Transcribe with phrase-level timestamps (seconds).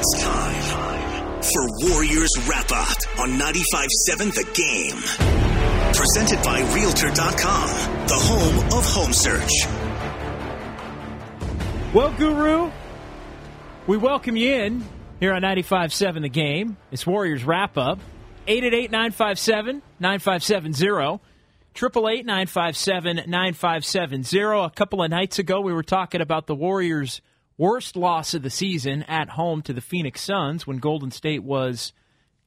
[0.00, 5.92] It's time for Warriors Wrap Up on 95.7 The Game.
[5.92, 7.68] Presented by Realtor.com,
[8.06, 9.50] the home of home search.
[11.92, 12.70] Well, Guru,
[13.88, 14.84] we welcome you in
[15.18, 16.76] here on 95.7 The Game.
[16.92, 17.98] It's Warriors Wrap Up.
[18.46, 21.20] 888 957 9570.
[21.74, 24.38] 888 957 9570.
[24.64, 27.20] A couple of nights ago, we were talking about the Warriors'
[27.58, 31.92] worst loss of the season at home to the Phoenix Suns when Golden State was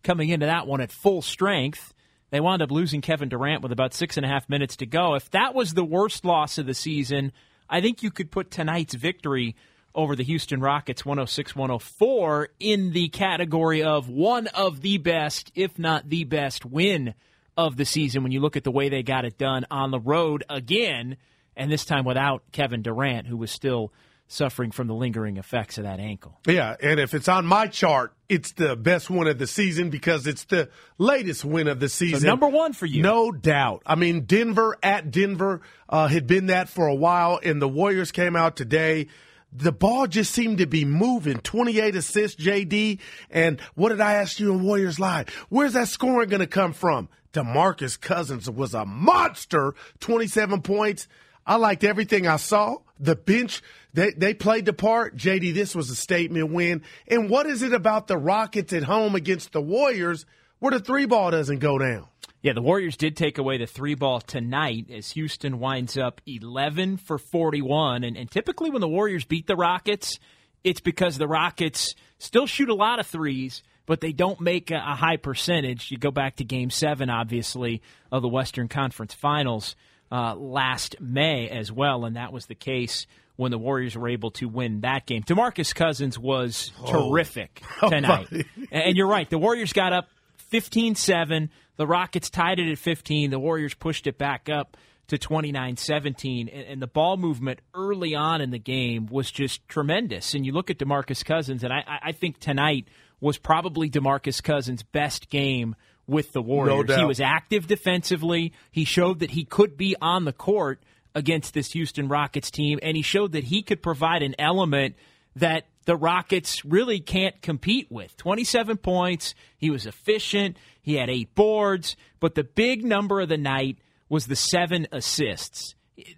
[0.04, 1.94] coming into that one at full strength.
[2.32, 5.16] They wound up losing Kevin Durant with about six and a half minutes to go.
[5.16, 7.34] If that was the worst loss of the season,
[7.70, 9.56] I think you could put tonight's victory
[9.94, 15.78] over the Houston Rockets 106 104 in the category of one of the best, if
[15.78, 17.14] not the best, win
[17.58, 20.00] of the season when you look at the way they got it done on the
[20.00, 21.18] road again,
[21.58, 23.92] and this time without Kevin Durant, who was still
[24.32, 26.40] suffering from the lingering effects of that ankle.
[26.46, 30.28] Yeah, and if it's on my chart, it's the best win of the season because
[30.28, 32.22] it's the latest win of the season.
[32.22, 33.02] So number one for you.
[33.02, 33.84] No doubt.
[33.86, 38.12] I mean, Denver at Denver uh, had been that for a while, and the Warriors
[38.12, 39.08] came out today
[39.54, 41.38] the ball just seemed to be moving.
[41.38, 43.00] 28 assists, JD.
[43.30, 45.28] And what did I ask you in Warriors Live?
[45.50, 47.10] Where's that scoring going to come from?
[47.34, 51.08] DeMarcus Cousins was a monster, 27 points.
[51.52, 52.78] I liked everything I saw.
[52.98, 53.62] The bench,
[53.94, 55.18] they, they played the part.
[55.18, 56.82] JD, this was a statement win.
[57.10, 60.26] And what is it about the Rockets at home against the Warriors
[60.60, 62.08] where the three ball doesn't go down?
[62.42, 66.96] Yeah, the Warriors did take away the three ball tonight as Houston winds up 11
[66.96, 68.06] for 41.
[68.06, 70.20] And, and, typically, when the Warriors beat the Rockets,
[70.64, 74.78] it's because the Rockets still shoot a lot of threes, but they don't make a,
[74.78, 75.92] a high percentage.
[75.92, 79.76] You go back to game seven, obviously, of the Western Conference Finals
[80.12, 82.06] uh, last May as well.
[82.06, 85.24] And that was the case when the Warriors were able to win that game.
[85.24, 87.10] DeMarcus Cousins was oh.
[87.10, 88.28] terrific tonight.
[88.72, 89.30] and you're right.
[89.30, 90.10] The Warriors got up
[90.50, 91.50] 15 7.
[91.78, 93.32] The Rockets tied it at 15.
[93.32, 94.78] The Warriors pushed it back up
[95.08, 96.50] to 29 17.
[96.50, 100.34] And, the ball movement early on in the game was just tremendous.
[100.34, 102.88] And you look at Demarcus Cousins, and I, I think tonight
[103.20, 105.76] was probably Demarcus Cousins' best game
[106.08, 106.88] with the Warriors.
[106.88, 108.54] No he was active defensively.
[108.72, 112.96] He showed that he could be on the court against this Houston Rockets team, and
[112.96, 114.96] he showed that he could provide an element
[115.36, 118.16] that the Rockets really can't compete with.
[118.18, 119.34] 27 points.
[119.58, 120.58] He was efficient.
[120.82, 121.96] He had eight boards.
[122.20, 123.80] But the big number of the night
[124.10, 125.76] was the seven assists.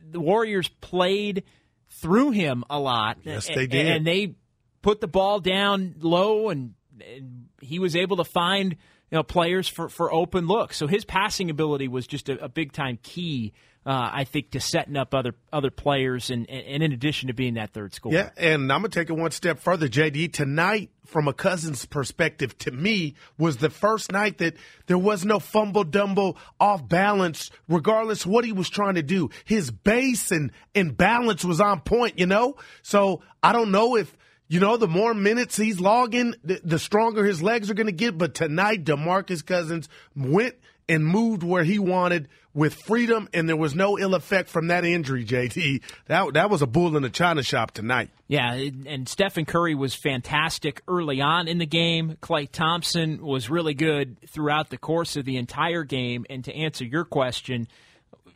[0.09, 1.43] The Warriors played
[2.01, 3.19] through him a lot.
[3.23, 3.87] Yes, they did.
[3.87, 4.35] And they
[4.81, 8.75] put the ball down low, and, and he was able to find
[9.13, 10.75] you know, players for, for open looks.
[10.75, 13.53] So his passing ability was just a, a big time key
[13.85, 17.55] uh, I think, to setting up other other players, and, and in addition to being
[17.55, 18.15] that third scorer.
[18.15, 20.31] Yeah, and I'm gonna take it one step further, JD.
[20.31, 24.55] Tonight, from a Cousins perspective, to me, was the first night that
[24.87, 29.29] there was no fumble, dumble, off balance, regardless what he was trying to do.
[29.43, 32.55] His base and and balance was on point, you know.
[32.83, 34.15] So I don't know if.
[34.47, 37.93] You know, the more minutes he's logging, the, the stronger his legs are going to
[37.93, 38.17] get.
[38.17, 40.55] But tonight, Demarcus Cousins went
[40.87, 44.85] and moved where he wanted with freedom, and there was no ill effect from that
[44.85, 45.81] injury, JT.
[46.05, 48.09] That, that was a bull in the china shop tonight.
[48.27, 52.17] Yeah, and Stephen Curry was fantastic early on in the game.
[52.21, 56.25] Klay Thompson was really good throughout the course of the entire game.
[56.29, 57.67] And to answer your question,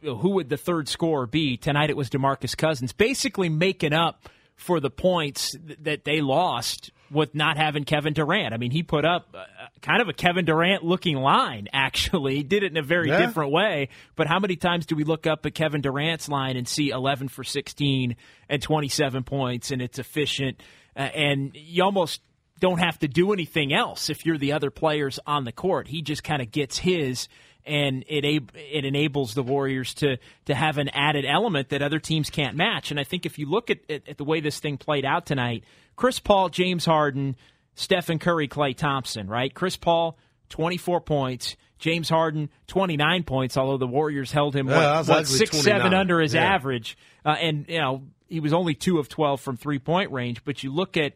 [0.01, 1.57] who would the third scorer be?
[1.57, 7.33] Tonight it was DeMarcus Cousins, basically making up for the points that they lost with
[7.33, 8.53] not having Kevin Durant.
[8.53, 9.45] I mean, he put up uh,
[9.81, 12.35] kind of a Kevin Durant looking line, actually.
[12.35, 13.25] He did it in a very yeah.
[13.25, 13.89] different way.
[14.15, 17.29] But how many times do we look up at Kevin Durant's line and see 11
[17.29, 18.15] for 16
[18.49, 20.61] and 27 points and it's efficient?
[20.95, 22.21] Uh, and you almost
[22.59, 25.87] don't have to do anything else if you're the other players on the court.
[25.87, 27.27] He just kind of gets his
[27.67, 28.23] and it
[28.55, 32.91] it enables the Warriors to to have an added element that other teams can't match.
[32.91, 35.25] And I think if you look at, at, at the way this thing played out
[35.25, 35.63] tonight,
[35.95, 37.35] Chris Paul, James Harden,
[37.75, 39.53] Stephen Curry, Klay Thompson, right?
[39.53, 40.17] Chris Paul,
[40.49, 41.55] 24 points.
[41.79, 46.19] James Harden, 29 points, although the Warriors held him, Yeah, what, what, six, seven under
[46.19, 46.41] his Yeah.
[46.55, 46.97] average.
[47.23, 50.43] Uh, and, you know, he was only 2 of 12 from three point range.
[50.43, 51.13] But you look at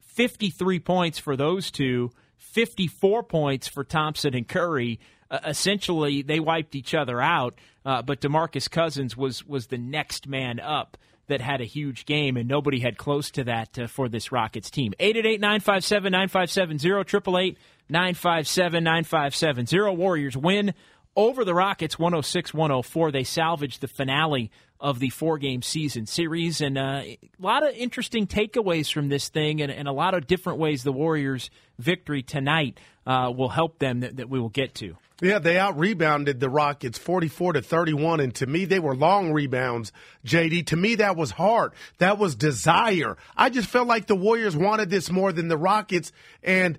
[0.00, 5.00] 53 points for those two, 54 points for Thompson and Curry.
[5.34, 7.54] Uh, essentially, they wiped each other out.
[7.84, 10.96] Uh, but Demarcus Cousins was was the next man up
[11.26, 14.70] that had a huge game, and nobody had close to that uh, for this Rockets
[14.70, 14.92] team.
[14.98, 17.58] 888 957 9570, 888
[17.88, 19.96] 957 9570.
[19.96, 20.74] Warriors win
[21.16, 23.10] over the Rockets 106 104.
[23.10, 27.74] They salvaged the finale of the four game season series, and uh, a lot of
[27.74, 32.22] interesting takeaways from this thing, and, and a lot of different ways the Warriors' victory
[32.22, 34.96] tonight uh, will help them that, that we will get to.
[35.22, 38.20] Yeah, they out rebounded the Rockets 44 to 31.
[38.20, 39.92] And to me, they were long rebounds,
[40.26, 40.66] JD.
[40.66, 41.72] To me, that was hard.
[41.98, 43.16] That was desire.
[43.36, 46.10] I just felt like the Warriors wanted this more than the Rockets.
[46.42, 46.78] And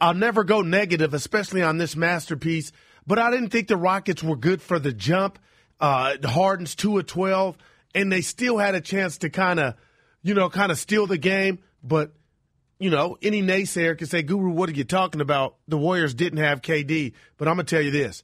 [0.00, 2.72] I'll never go negative, especially on this masterpiece.
[3.06, 5.38] But I didn't think the Rockets were good for the jump.
[5.80, 7.56] Uh, Harden's 2 of 12.
[7.94, 9.74] And they still had a chance to kind of,
[10.22, 11.60] you know, kind of steal the game.
[11.82, 12.12] But
[12.78, 15.56] you know, any naysayer can say, Guru, what are you talking about?
[15.66, 17.14] The Warriors didn't have KD.
[17.38, 18.22] But I'm to tell you this.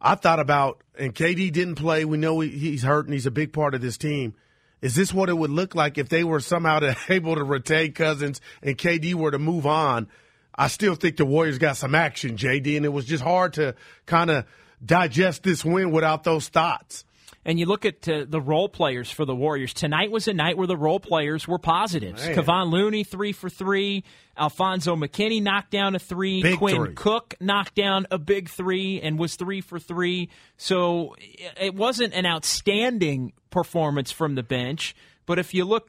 [0.00, 2.06] I thought about, and KD didn't play.
[2.06, 4.34] We know he, he's hurt and he's a big part of this team.
[4.80, 7.92] Is this what it would look like if they were somehow to, able to retain
[7.92, 10.08] Cousins and KD were to move on?
[10.54, 13.74] I still think the Warriors got some action, JD, and it was just hard to
[14.06, 14.46] kind of
[14.84, 17.04] digest this win without those thoughts.
[17.42, 19.72] And you look at uh, the role players for the Warriors.
[19.72, 22.24] Tonight was a night where the role players were positives.
[22.24, 22.36] Man.
[22.36, 24.04] Kevon Looney, three for three.
[24.36, 26.42] Alfonzo McKinnie knocked down a three.
[26.42, 26.94] Big Quinn three.
[26.94, 30.28] Cook knocked down a big three and was three for three.
[30.58, 31.16] So
[31.58, 34.94] it wasn't an outstanding performance from the bench.
[35.30, 35.88] But if you look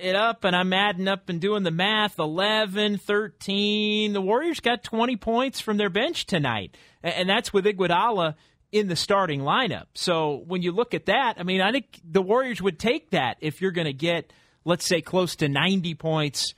[0.00, 4.82] it up, and I'm adding up and doing the math 11, 13, the Warriors got
[4.82, 6.76] 20 points from their bench tonight.
[7.00, 8.34] And that's with Iguodala
[8.72, 9.84] in the starting lineup.
[9.94, 13.36] So when you look at that, I mean, I think the Warriors would take that
[13.40, 14.32] if you're going to get,
[14.64, 16.54] let's say, close to 90 points,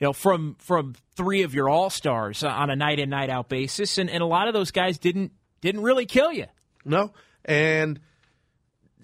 [0.00, 3.48] you know, from from three of your all stars on a night in night out
[3.48, 5.30] basis, and, and a lot of those guys didn't
[5.60, 6.46] didn't really kill you.
[6.84, 7.12] No,
[7.44, 8.00] and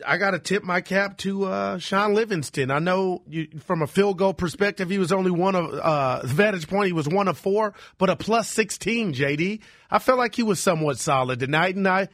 [0.06, 2.70] I got to tip my cap to uh, Shaun Livingston.
[2.70, 6.68] I know you, from a field goal perspective, he was only one of uh, vantage
[6.68, 6.86] point.
[6.86, 9.12] He was one of four, but a plus sixteen.
[9.12, 9.60] JD,
[9.90, 12.08] I felt like he was somewhat solid tonight, and I.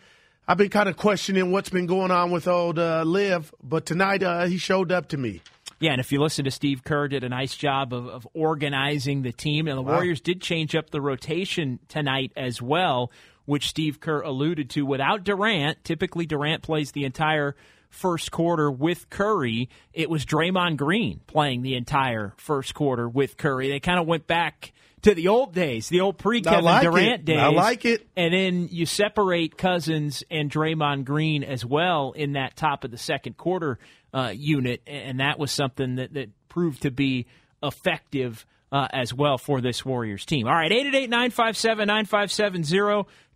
[0.50, 4.22] I've been kind of questioning what's been going on with old uh, Liv, but tonight
[4.22, 5.42] uh, he showed up to me.
[5.80, 9.22] Yeah, and if you listen to Steve Kerr, did a nice job of, of organizing
[9.22, 9.68] the team.
[9.68, 13.12] And the Warriors did change up the rotation tonight as well,
[13.44, 14.84] which Steve Kerr alluded to.
[14.84, 17.54] Without Durant, typically Durant plays the entire
[17.90, 19.68] first quarter with Curry.
[19.92, 23.68] It was Draymond Green playing the entire first quarter with Curry.
[23.68, 27.20] They kind of went back to the old days, the old pre Kevin like Durant
[27.20, 27.24] it.
[27.24, 27.38] days.
[27.38, 28.06] I like it.
[28.16, 32.98] And then you separate Cousins and Draymond Green as well in that top of the
[32.98, 33.78] second quarter
[34.12, 37.26] uh, unit, and that was something that, that proved to be
[37.62, 40.46] effective uh, as well for this Warriors team.
[40.46, 42.76] All right, 888 957 9570,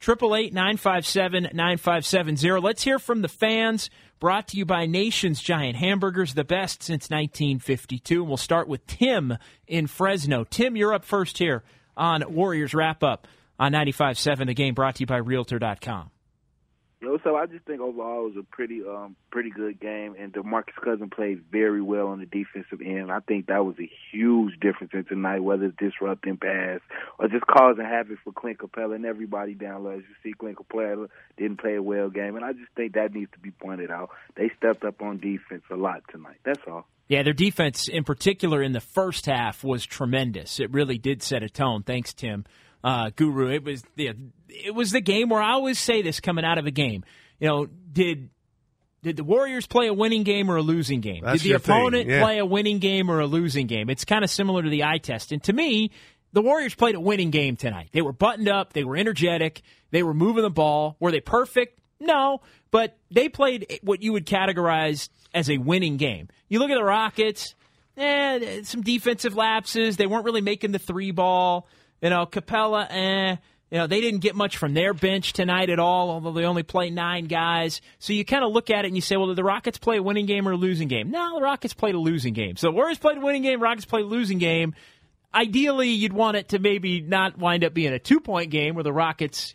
[0.00, 2.60] 888 957 9570.
[2.60, 3.90] Let's hear from the fans.
[4.20, 8.20] Brought to you by Nation's Giant Hamburgers, the best since 1952.
[8.20, 9.36] And we'll start with Tim
[9.66, 10.44] in Fresno.
[10.44, 11.64] Tim, you're up first here
[11.96, 13.26] on Warriors Wrap Up
[13.58, 14.46] on 95.7.
[14.46, 16.11] The game brought to you by Realtor.com.
[17.02, 20.32] Yo, so I just think overall it was a pretty um pretty good game, and
[20.32, 23.10] DeMarcus Cousins played very well on the defensive end.
[23.10, 26.78] I think that was a huge difference in tonight, whether it's disrupting pass
[27.18, 29.90] or just causing havoc for Clint Capela and everybody down low.
[29.90, 33.12] As you see, Clint Capela didn't play a well game, and I just think that
[33.12, 34.10] needs to be pointed out.
[34.36, 36.38] They stepped up on defense a lot tonight.
[36.44, 36.86] That's all.
[37.08, 40.60] Yeah, their defense in particular in the first half was tremendous.
[40.60, 41.82] It really did set a tone.
[41.82, 42.44] Thanks, Tim.
[42.84, 44.10] Uh, Guru, it was the
[44.48, 47.04] it was the game where I always say this coming out of a game.
[47.38, 48.30] You know, did
[49.02, 51.22] did the Warriors play a winning game or a losing game?
[51.24, 52.22] That's did the opponent yeah.
[52.22, 53.90] play a winning game or a losing game?
[53.90, 55.32] It's kind of similar to the eye test.
[55.32, 55.90] And to me,
[56.32, 57.88] the Warriors played a winning game tonight.
[57.92, 60.96] They were buttoned up, they were energetic, they were moving the ball.
[61.00, 61.80] Were they perfect?
[62.00, 66.28] No, but they played what you would categorize as a winning game.
[66.48, 67.54] You look at the Rockets,
[67.96, 69.96] eh, some defensive lapses.
[69.96, 71.68] They weren't really making the three ball.
[72.02, 73.36] You know, Capela, eh.
[73.70, 76.62] You know, they didn't get much from their bench tonight at all, although they only
[76.62, 77.80] play nine guys.
[77.98, 79.96] So you kind of look at it and you say, well, did the Rockets play
[79.96, 81.10] a winning game or a losing game?
[81.10, 82.56] No, the Rockets played a losing game.
[82.56, 84.74] So Warriors played a winning game, Rockets played a losing game.
[85.34, 88.84] Ideally, you'd want it to maybe not wind up being a two point game where
[88.84, 89.54] the Rockets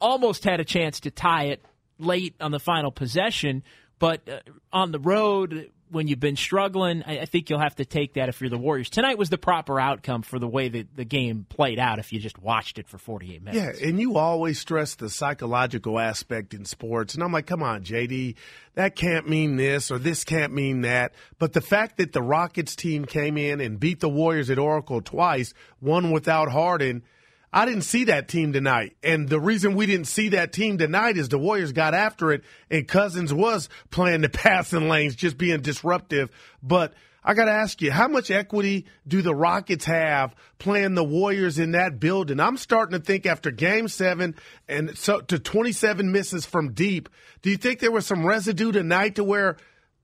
[0.00, 1.64] almost had a chance to tie it
[1.98, 3.64] late on the final possession,
[3.98, 4.38] but uh,
[4.72, 8.28] on the road, when you've been struggling, I, I think you'll have to take that
[8.28, 8.90] if you're the Warriors.
[8.90, 12.20] Tonight was the proper outcome for the way that the game played out if you
[12.20, 13.80] just watched it for 48 minutes.
[13.80, 17.14] Yeah, and you always stress the psychological aspect in sports.
[17.14, 18.36] And I'm like, come on, JD,
[18.74, 21.12] that can't mean this or this can't mean that.
[21.38, 25.00] But the fact that the Rockets team came in and beat the Warriors at Oracle
[25.00, 27.02] twice, one without Harden–
[27.52, 28.96] I didn't see that team tonight.
[29.02, 32.44] And the reason we didn't see that team tonight is the Warriors got after it
[32.70, 36.30] and Cousins was playing the passing lanes, just being disruptive.
[36.62, 36.92] But
[37.24, 41.58] I got to ask you, how much equity do the Rockets have playing the Warriors
[41.58, 42.40] in that building?
[42.40, 44.34] I'm starting to think after game seven
[44.68, 47.08] and so to 27 misses from deep,
[47.42, 49.56] do you think there was some residue tonight to where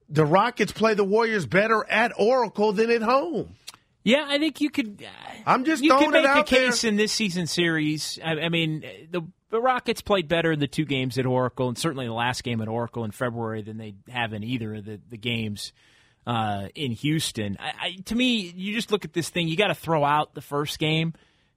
[0.08, 3.54] the Rockets play the Warriors better at Oracle than at home?
[4.04, 5.02] Yeah, I think you could.
[5.04, 6.90] Uh, I'm just you could make a case there.
[6.90, 8.18] in this season series.
[8.22, 11.78] I, I mean, the, the Rockets played better in the two games at Oracle, and
[11.78, 15.00] certainly the last game at Oracle in February than they have in either of the,
[15.08, 15.72] the games
[16.26, 17.56] uh, in Houston.
[17.58, 19.48] I, I, to me, you just look at this thing.
[19.48, 21.14] You got to throw out the first game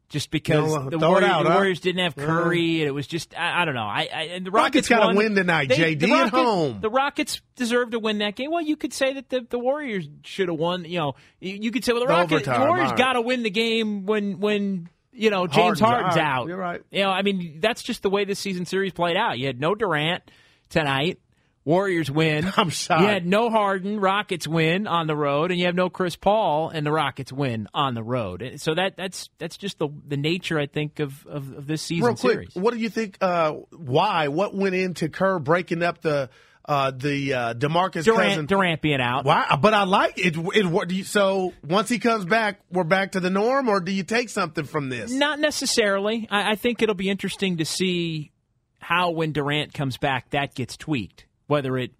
[0.09, 1.55] just because the, Warriors, out, the huh?
[1.55, 3.81] Warriors didn't have Curry, and it was just I, I don't know.
[3.81, 6.79] I, I and the Rockets, Rockets got to win tonight, they, JD the at home.
[6.81, 8.51] The Rockets deserve to win that game.
[8.51, 10.85] Well, you could say that the, the Warriors should have won.
[10.85, 12.97] You know, you, you could say well the Rockets, the Warriors right.
[12.97, 16.41] got to win the game when when you know James Harden's Harden's out.
[16.41, 16.47] out.
[16.47, 16.81] You're right.
[16.89, 19.37] You know, I mean that's just the way this season series played out.
[19.37, 20.23] You had no Durant
[20.69, 21.19] tonight.
[21.67, 22.49] Warriors win.
[22.57, 23.01] I'm sorry.
[23.01, 26.69] You had no Harden, Rockets win on the road, and you have no Chris Paul,
[26.69, 28.41] and the Rockets win on the road.
[28.41, 31.81] And So that that's that's just the the nature, I think, of of, of this
[31.81, 32.55] season Real quick, series.
[32.55, 33.17] what do you think?
[33.19, 34.29] Uh, why?
[34.29, 36.29] What went into Kerr breaking up the
[36.63, 38.47] uh, the uh, Demarcus Durant Cousins?
[38.47, 39.25] Durant being out.
[39.25, 39.57] Why?
[39.61, 40.37] But I like it.
[40.37, 40.65] It.
[40.65, 41.03] What do you?
[41.03, 44.63] So once he comes back, we're back to the norm, or do you take something
[44.63, 45.11] from this?
[45.11, 46.29] Not necessarily.
[46.31, 48.31] I, I think it'll be interesting to see
[48.79, 51.25] how when Durant comes back that gets tweaked.
[51.47, 51.91] Whether it,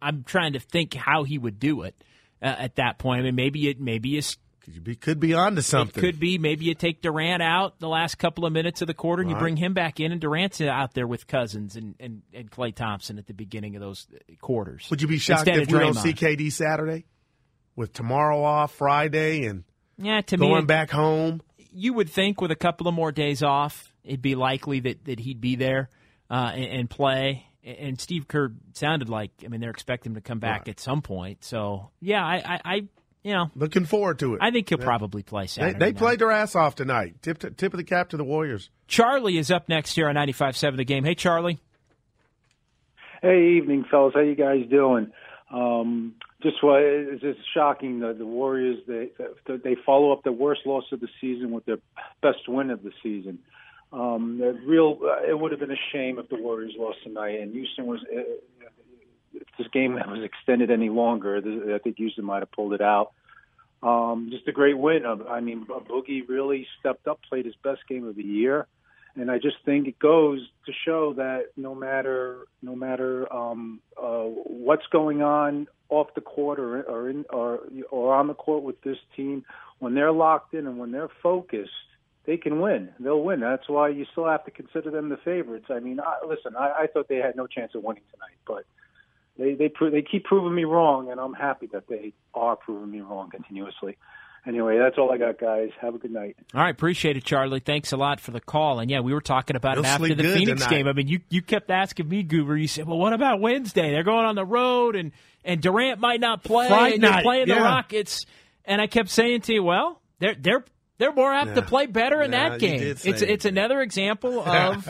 [0.00, 1.94] I'm trying to think how he would do it
[2.42, 3.20] uh, at that point.
[3.20, 6.02] I mean, maybe it maybe it's Could be, could be onto something.
[6.02, 8.94] It could be maybe you take Durant out the last couple of minutes of the
[8.94, 12.22] quarter and you bring him back in, and Durant's out there with Cousins and, and,
[12.32, 14.06] and Klay Thompson at the beginning of those
[14.40, 14.86] quarters.
[14.90, 17.06] Would you be shocked Instead if we don't see KD Saturday
[17.74, 19.64] with tomorrow off, Friday, and
[19.96, 21.42] Yeah, to going it- back home?
[21.70, 25.20] you would think with a couple of more days off, it'd be likely that, that
[25.20, 25.90] he'd be there
[26.30, 27.46] uh, and, and play.
[27.64, 31.02] And Steve Kerr sounded like, I mean, they're expecting him to come back at some
[31.02, 31.44] point.
[31.44, 32.74] So, yeah, I, I, I
[33.24, 34.38] you know, Looking forward to it.
[34.40, 34.84] I think he'll Yeah.
[34.84, 35.78] probably play They, Saturday.
[35.78, 35.96] they night.
[35.96, 37.16] played their ass off tonight.
[37.20, 38.70] Tip, tip of the cap to the Warriors.
[38.86, 41.04] Charlie is up next here on 95.7 The Game.
[41.04, 41.58] Hey, Charlie.
[43.22, 44.14] Hey, evening, fellas.
[44.14, 45.10] How you guys doing?
[45.52, 49.08] Um, just what it's just shocking that the Warriors they
[49.46, 51.78] they follow up the worst loss of the season with their
[52.22, 53.40] best win of the season.
[53.92, 57.52] Um, real, uh, it would have been a shame if the Warriors lost tonight, and
[57.52, 58.00] Houston was.
[58.02, 58.22] Uh,
[59.34, 61.36] if this game was extended any longer,
[61.74, 63.12] I think Houston might have pulled it out.
[63.82, 65.06] Um, just a great win.
[65.06, 68.66] Uh, I mean, Boogie really stepped up, played his best game of the year
[69.18, 74.22] and I just think it goes to show that no matter no matter um, uh,
[74.22, 78.80] what's going on off the court or or, in, or or on the court with
[78.82, 79.44] this team,
[79.80, 81.72] when they're locked in and when they're focused,
[82.28, 82.90] they can win.
[83.00, 83.40] They'll win.
[83.40, 85.64] That's why you still have to consider them the favorites.
[85.70, 88.64] I mean, I, listen, I, I thought they had no chance of winning tonight, but
[89.38, 92.90] they they pro- they keep proving me wrong, and I'm happy that they are proving
[92.90, 93.96] me wrong continuously.
[94.46, 95.70] Anyway, that's all I got, guys.
[95.80, 96.36] Have a good night.
[96.54, 97.60] All right, appreciate it, Charlie.
[97.60, 98.78] Thanks a lot for the call.
[98.78, 100.70] And yeah, we were talking about You'll it after the Phoenix tonight.
[100.70, 100.86] game.
[100.86, 102.58] I mean, you you kept asking me, Goober.
[102.58, 103.90] You said, "Well, what about Wednesday?
[103.90, 105.12] They're going on the road, and
[105.46, 107.54] and Durant might not play, Fright and you're night, playing the.
[107.54, 108.26] Rockets."
[108.66, 110.64] And I kept saying to you, "Well, they're they're
[110.98, 112.82] they're more apt to play better in Yeah, that game.
[112.82, 113.22] It's it.
[113.22, 114.88] it's another example of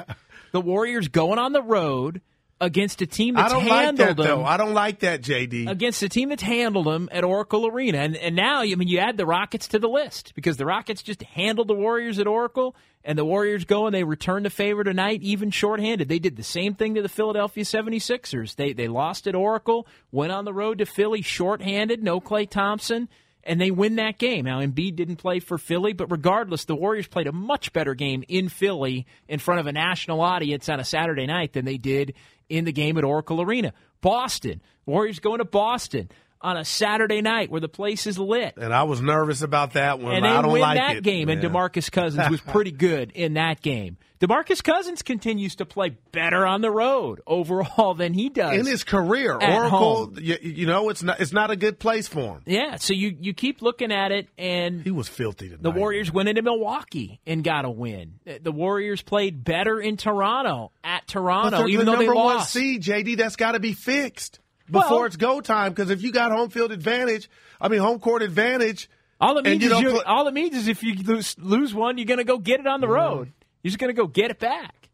[0.53, 2.21] the Warriors going on the road
[2.61, 4.45] against a team I don't like that, them though.
[4.45, 5.71] I don't like that, JD.
[5.71, 7.99] against a team that's handled them at Oracle Arena.
[7.99, 11.03] And, and now, I mean, you add the Rockets to the list because the Rockets
[11.03, 12.75] just handled the Warriors at Oracle,
[13.05, 16.09] and the Warriors go and they return the favor tonight, even shorthanded.
[16.09, 18.57] They did the same thing to the Philadelphia 76ers.
[18.57, 23.09] They, they lost at Oracle, went on the road to Philly shorthanded, no Klay Thompson.
[23.49, 24.45] And they win that game.
[24.45, 28.23] Now, Embiid didn't play for Philly, but regardless, the Warriors played a much better game
[28.29, 32.13] in Philly in front of a national audience on a Saturday night than they did
[32.51, 33.73] in the game at Oracle Arena.
[34.03, 38.55] Boston, Warriors going to Boston on a Saturday night where the place is lit.
[38.57, 40.15] and I was nervous about that one.
[40.15, 41.03] And they I don't win like that it.
[41.05, 43.97] game, and DeMarcus Cousins was pretty good in that game.
[44.21, 48.83] DeMarcus Cousins continues to play better on the road overall than he does in his
[48.83, 52.43] career, Oracle, you, you know, it's not it's not a good place for him.
[52.45, 55.63] Yeah, so you you keep looking at it, and He was filthy tonight.
[55.63, 58.15] the Warriors went into Milwaukee and got a win.
[58.43, 62.53] The Warriors played better in Toronto at Toronto, even the though they number one lost.
[62.53, 63.17] seed, JD.
[63.19, 64.41] That's got to be fixed.
[64.71, 65.73] Before Well- it's go time.
[65.73, 67.29] Because if you got home field advantage,
[67.61, 68.89] I mean home court advantage,
[69.21, 71.75] All it means you is you, put- all it means is if you lose, lose
[71.75, 72.95] one, you're going to go get it on the mm-hmm.
[72.95, 73.33] road.
[73.63, 74.89] You're just going to go get it back.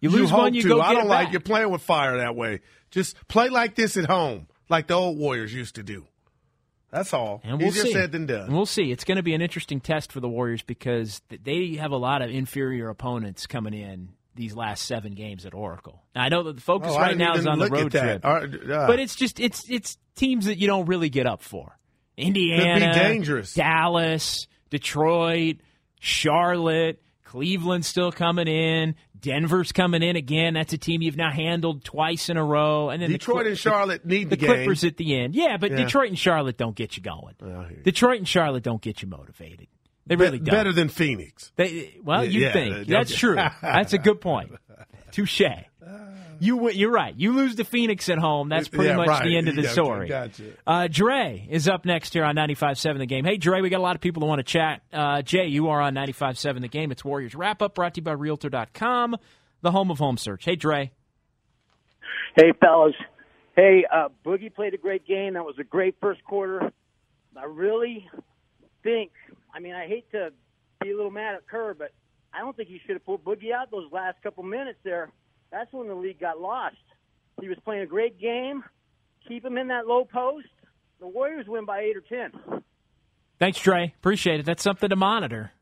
[0.00, 0.68] You lose hope one, you to.
[0.68, 1.32] go I get don't it like back.
[1.32, 2.60] you're playing with fire that way.
[2.90, 6.06] Just play like this at home, like the old Warriors used to do.
[6.90, 7.40] That's all.
[7.44, 7.92] And we'll Easier see.
[7.92, 8.92] said than And we'll see.
[8.92, 12.22] It's going to be an interesting test for the Warriors because they have a lot
[12.22, 16.02] of inferior opponents coming in these last seven games at Oracle.
[16.14, 18.46] Now, I know that the focus Oh, right now is on the road trip, uh,
[18.86, 21.76] but it's just it's it's teams that you don't really get up for.
[22.16, 23.52] Indiana, dangerous.
[23.54, 25.56] Dallas, Detroit,
[26.00, 28.94] Charlotte, Cleveland's still coming in.
[29.18, 30.54] Denver's coming in again.
[30.54, 32.90] That's a team you've now handled twice in a row.
[32.90, 34.46] And then the Detroit Cl- and Charlotte need the the.
[34.46, 35.34] Clippers at the end.
[35.34, 35.78] Yeah, but Yeah.
[35.78, 37.34] Detroit and Charlotte don't get you going.
[37.82, 39.66] Detroit and Charlotte don't get you motivated.
[40.06, 40.54] They Be- really don't.
[40.54, 41.52] better than Phoenix.
[41.56, 43.18] They, well, Yeah, you yeah, think they- that's okay.
[43.18, 43.34] true.
[43.62, 44.52] That's a good point.
[45.10, 45.42] Touche.
[46.38, 47.14] You you're right.
[47.16, 48.50] You lose to Phoenix at home.
[48.50, 49.24] That's pretty Yeah, much right.
[49.24, 50.08] the end of the Gotcha, story.
[50.08, 50.42] gotcha.
[50.66, 53.24] Uh, Dre is up next here on 95.7 The Game.
[53.24, 54.82] Hey, Dre, we got a lot of people who want to chat.
[54.92, 56.92] Uh, Jay, you are on 95.7 The Game.
[56.92, 59.16] It's Warriors Wrap Up brought to you by Realtor.com,
[59.62, 60.44] the home of home search.
[60.44, 60.90] Hey, Dre.
[62.36, 62.94] Hey, fellas.
[63.56, 65.34] Hey, uh, Boogie played a great game.
[65.34, 66.70] That was a great first quarter.
[67.34, 68.06] I really
[68.82, 69.10] think,
[69.56, 70.30] I mean, I hate to
[70.82, 71.92] be a little mad at Kerr, but
[72.34, 75.10] I don't think he should have pulled Boogie out those last couple minutes there.
[75.50, 76.76] That's when the league got lost.
[77.40, 78.62] He was playing a great game.
[79.26, 80.46] Keep him in that low post.
[81.00, 82.62] The Warriors win by eight or ten.
[83.38, 83.94] Thanks, Trey.
[83.98, 84.46] Appreciate it.
[84.46, 85.52] That's something to monitor.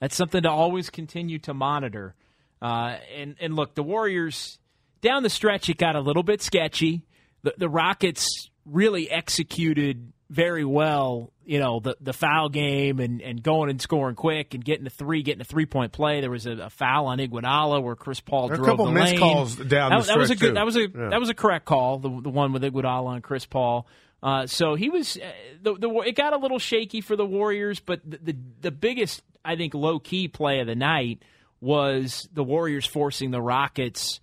[0.00, 2.14] That's something to always continue to monitor.
[2.60, 4.58] Uh, and and look, the Warriors
[5.00, 7.04] down the stretch it got a little bit sketchy.
[7.42, 11.30] The the Rockets really executed very well.
[11.44, 14.90] You know the the foul game and, and going and scoring quick and getting a
[14.90, 16.20] three, getting a three point play.
[16.20, 18.84] There was a, a foul on Iguodala where Chris Paul There are a drove couple
[18.86, 19.18] the missed lane.
[19.20, 20.48] calls down that, the that was a good.
[20.48, 20.54] too.
[20.54, 21.08] That was a Yeah.
[21.10, 21.98] that was a correct call.
[21.98, 23.86] The the one with Iguodala and Chris Paul.
[24.22, 27.80] Uh, so he was uh, the, the it got a little shaky for the Warriors,
[27.80, 31.22] but the the, the biggest I think low key play of the night
[31.60, 34.20] was the Warriors forcing the Rockets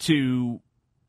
[0.00, 0.60] to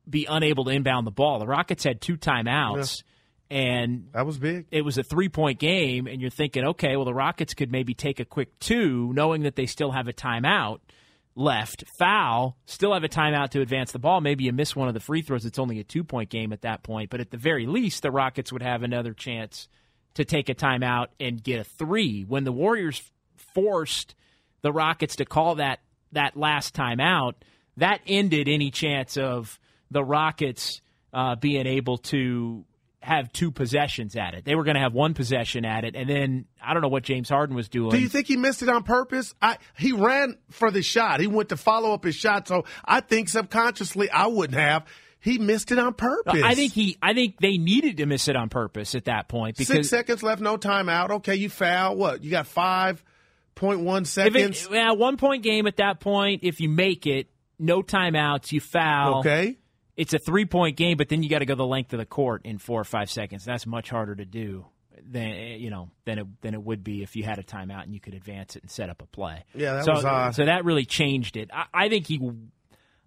[0.07, 1.39] be unable to inbound the ball.
[1.39, 3.03] The Rockets had two timeouts,
[3.49, 4.67] and That was big.
[4.71, 7.93] it was a three point game, and you're thinking, okay, well, the Rockets could maybe
[7.93, 10.79] take a quick two, knowing that they still have a timeout
[11.35, 11.83] left.
[11.97, 14.21] Foul, still have a timeout to advance the ball.
[14.21, 15.45] Maybe you miss one of the free throws.
[15.45, 18.11] It's only a two point game at that point, but at the very least, the
[18.11, 19.67] Rockets would have another chance
[20.15, 22.23] to take a timeout and get a three.
[22.23, 23.01] When the Warriors
[23.53, 24.15] forced
[24.61, 25.79] the Rockets to call that
[26.11, 27.33] that last timeout,
[27.77, 29.59] that ended any chance of
[29.91, 30.81] the Rockets
[31.13, 32.65] uh, being able to
[33.01, 34.43] have two possessions at it.
[34.45, 37.03] They were going to have one possession at it, and then I don't know what
[37.03, 37.91] James Harden was doing.
[37.91, 39.33] Do you think he missed it on purpose?
[39.41, 41.19] I he ran for the shot.
[41.19, 42.47] He went to follow up his shot.
[42.47, 44.85] So I think subconsciously I wouldn't have.
[45.21, 46.41] He missed it on purpose.
[46.43, 46.97] I think he.
[47.01, 50.23] I think they needed to miss it on purpose at that point because six seconds
[50.23, 51.09] left, no timeout.
[51.11, 51.95] Okay, you foul.
[51.97, 52.23] What?
[52.23, 53.03] You got five
[53.55, 54.63] point one seconds.
[54.63, 57.27] it, well, one point game at that point, if you make it,
[57.59, 59.19] no timeouts, you foul.
[59.19, 59.57] okay.
[59.99, 62.05] It's a three point game, but then you got to go the length of the
[62.05, 63.43] court in four or five seconds.
[63.43, 64.65] That's much harder to do
[65.05, 67.93] than you know than it than it would be if you had a timeout and
[67.93, 69.43] you could advance it and set up a play.
[69.53, 70.35] Yeah, that so, was odd.
[70.35, 71.49] So that really changed it.
[71.53, 72.31] I, I think he.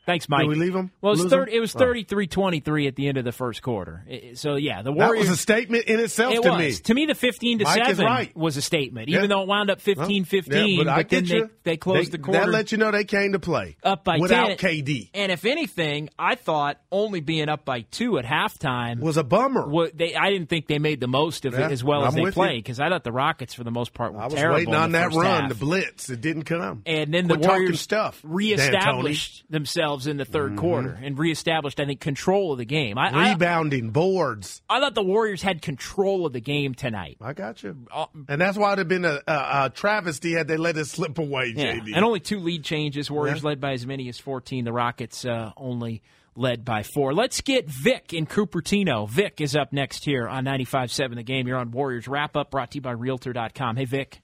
[0.06, 0.42] Thanks, Mike.
[0.42, 0.92] Did we leave them?
[1.00, 1.80] Well, it was, Lose 30, it was Oh.
[1.80, 4.04] 33-23 at the end of the first quarter.
[4.34, 5.24] So, yeah, the Warriors.
[5.26, 6.58] That was a statement in itself it to was.
[6.58, 6.72] me.
[6.74, 8.36] To me, the 15 to Mike 7 right.
[8.36, 9.18] was a statement, Yeah.
[9.18, 10.78] even though it wound up 15-15.
[10.78, 13.02] Yeah, but but then they, they closed They- the quarter That let you know they
[13.04, 14.84] came to play up by without 10.
[14.84, 15.10] KD.
[15.12, 19.66] And if anything, I thought only being up by two at halftime Was a bummer.
[19.92, 22.22] they, I didn't think they made the most of Yeah, it as well as I'm
[22.24, 24.56] they played because I thought the Rockets, for the most part, were I was terrible.
[24.58, 25.48] waiting on that run, half.
[25.48, 26.08] the blitz.
[26.10, 26.82] It didn't come.
[26.86, 28.20] And then Quit the Warriors stuff.
[28.22, 30.58] reestablished themselves themselves in the 3rd Mm-hmm.
[30.58, 32.98] quarter and reestablished, I think, control of the game.
[32.98, 34.62] I, I, Rebounding, boards.
[34.68, 37.16] I thought the Warriors had control of the game tonight.
[37.20, 37.76] I got you.
[37.92, 40.86] Uh, And that's why it'd have been a, a, a travesty had they let it
[40.86, 41.92] slip away, Yeah, JD.
[41.96, 43.10] and only two lead changes.
[43.10, 43.48] Warriors Yeah.
[43.50, 44.64] led by as many as 14.
[44.64, 46.02] The Rockets uh, only
[46.36, 47.14] led by four.
[47.14, 49.08] Let's get Vic in Cupertino.
[49.08, 51.46] Vic is up next here on 95.7 The Game.
[51.48, 53.76] You're on Warriors Wrap Up, brought to you by Realtor.com.
[53.76, 54.20] Hey, Vic.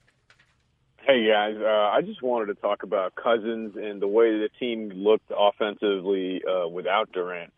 [1.05, 4.89] Hey guys, uh, I just wanted to talk about Cousins and the way the team
[4.95, 7.51] looked offensively uh, without Durant.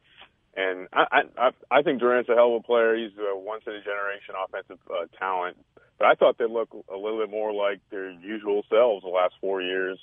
[0.55, 2.95] And I, I, I think Durant's a hell of a player.
[2.95, 5.57] He's a once in a generation offensive uh, talent.
[5.99, 9.35] But I thought they looked a little bit more like their usual selves the last
[9.39, 9.99] four years.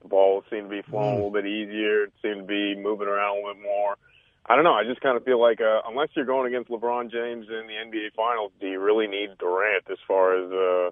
[0.00, 2.04] The ball seemed to be flowing a little bit easier.
[2.04, 3.96] It seemed to be moving around a little bit more.
[4.46, 4.72] I don't know.
[4.72, 7.74] I just kind of feel like uh, unless you're going against LeBron James in the
[7.84, 10.90] NBA Finals, do you really need Durant as far as uh,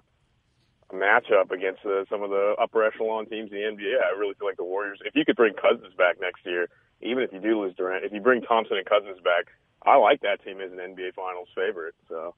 [0.93, 3.95] matchup against uh, some of the upper echelon teams in the NBA.
[3.99, 6.69] I really feel like the Warriors, if you could bring Cousins back next year,
[7.01, 9.47] even if you do lose Durant, if you bring Thompson and Cousins back,
[9.85, 11.95] I like that team as an NBA Finals favorite.
[12.07, 12.35] So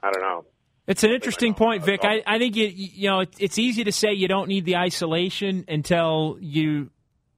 [0.00, 0.44] I don't know.
[0.86, 2.00] It's an interesting point, Vic.
[2.04, 5.64] I, I think it, you know it's easy to say you don't need the isolation
[5.68, 6.90] until you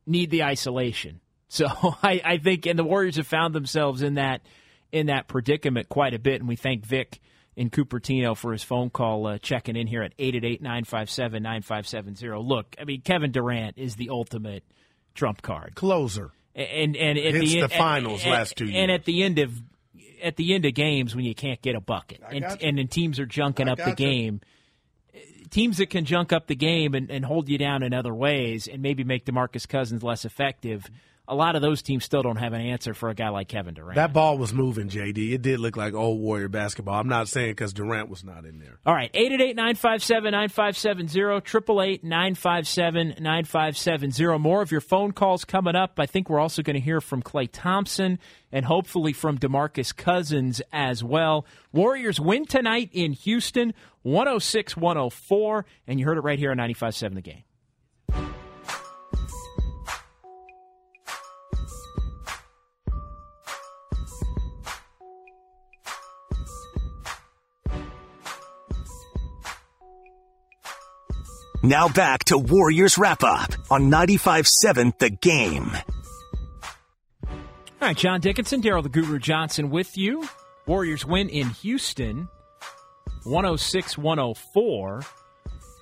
[0.07, 1.21] need the isolation.
[1.51, 1.67] So
[2.03, 4.43] I, I think, and the Warriors have found themselves in that
[4.93, 6.41] in that predicament quite a bit.
[6.41, 7.21] And we thank Vic
[7.59, 12.47] in Cupertino for his phone call, uh, checking in here at 888-957-9570.
[12.47, 14.63] Look, I mean, Kevin Durant is the ultimate
[15.15, 15.75] trump card.
[15.75, 16.31] Closer.
[16.55, 19.53] And and at Hits the, the finals and- last two And at the end of
[20.23, 23.21] at the end of games when you can't get a bucket, and and then teams
[23.21, 23.95] are junking up the you.
[23.97, 24.41] game.
[25.51, 28.69] Teams that can junk up the game and, and hold you down in other ways,
[28.69, 30.91] and maybe make Demarcus Cousins less effective.
[31.31, 33.75] A lot of those teams still don't have an answer for a guy like Kevin
[33.75, 33.97] Durant.
[33.97, 35.35] That ball was moving, JD.
[35.35, 36.95] It did look like old Warrior basketball.
[36.95, 38.79] I'm not saying because Durant was not in there.
[38.87, 44.41] All right, 888-957-9570, 888-957-9570.
[44.41, 45.99] More of your phone calls coming up.
[45.99, 48.19] I think we're also going to hear from Klay Thompson
[48.51, 51.45] and hopefully from DeMarcus Cousins as well.
[51.73, 53.75] Warriors win tonight in Houston,
[54.07, 57.43] 106-104, and you heard it right here on 95.7 The Game.
[71.69, 75.71] Now back to Warriors Wrap Up on 95.7 The Game.
[77.27, 77.39] All
[77.83, 80.27] right, John Dickinson, Daryl the Guru Johnson with you.
[80.67, 82.27] Warriors win in Houston,
[83.25, 85.03] 106 104,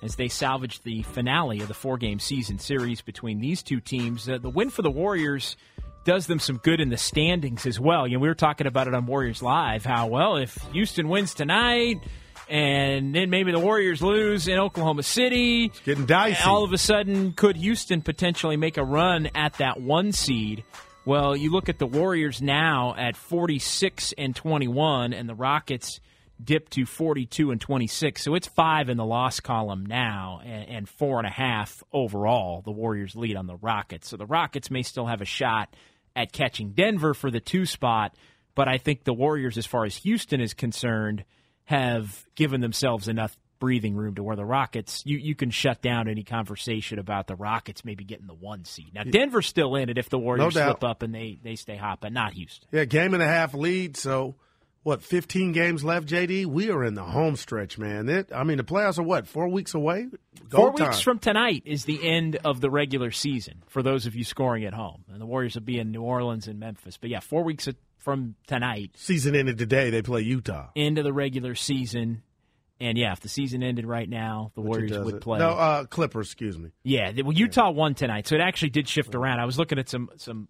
[0.03, 4.27] as they salvaged the finale of the four game season series between these two teams.
[4.27, 5.55] Uh, the win for the Warriors
[6.03, 8.05] does them some good in the standings as well.
[8.05, 11.33] You know, we were talking about it on Warriors Live how, well, if Houston wins
[11.33, 12.01] tonight,
[12.49, 15.71] and then maybe the Warriors lose in Oklahoma City.
[15.83, 16.43] Getting dicey.
[16.45, 20.63] All of a sudden, could Houston potentially make a run at that one seed?
[21.05, 26.01] Well, you look at the Warriors now at 46 and 21, and the Rockets
[26.43, 28.21] dip to 42 and 26.
[28.21, 32.61] So it's five in the loss column now, and, and four and a half overall.
[32.61, 34.09] The Warriors lead on the Rockets.
[34.09, 35.73] So the Rockets may still have a shot
[36.15, 38.15] at catching Denver for the two spot,
[38.55, 41.23] but I think the Warriors, as far as Houston is concerned,
[41.67, 46.07] have given themselves enough breathing room to where the Rockets you, you can shut down
[46.07, 48.93] any conversation about the Rockets maybe getting the one seed.
[48.93, 50.79] Now Denver's still in it if the Warriors doubt.
[50.79, 52.69] slip up and they, they stay hot, but not Houston.
[52.71, 53.97] Yeah, game and a half lead.
[53.97, 54.35] So,
[54.83, 56.45] what, 15 games left, JD?
[56.45, 58.07] We are in the home stretch, man.
[58.07, 60.07] It, I mean, the playoffs are what, four weeks away?
[60.47, 60.87] Go Four time.
[60.87, 64.63] weeks from tonight is the end of the regular season for those of you scoring
[64.63, 65.03] at home.
[65.11, 66.95] And the Warriors will be in New Orleans and Memphis.
[66.95, 67.67] But yeah, four weeks
[68.07, 69.89] from tonight, Season ended today.
[69.89, 70.67] They play Utah.
[70.77, 72.23] end of the regular season.
[72.79, 75.19] And yeah, if the season ended right now, the Which Warriors would doesn't.
[75.19, 75.39] play.
[75.39, 76.71] No, uh, Clippers, excuse me.
[76.83, 79.41] Yeah, the- well, Utah won tonight, so it actually did shift around.
[79.41, 80.47] I was looking at some some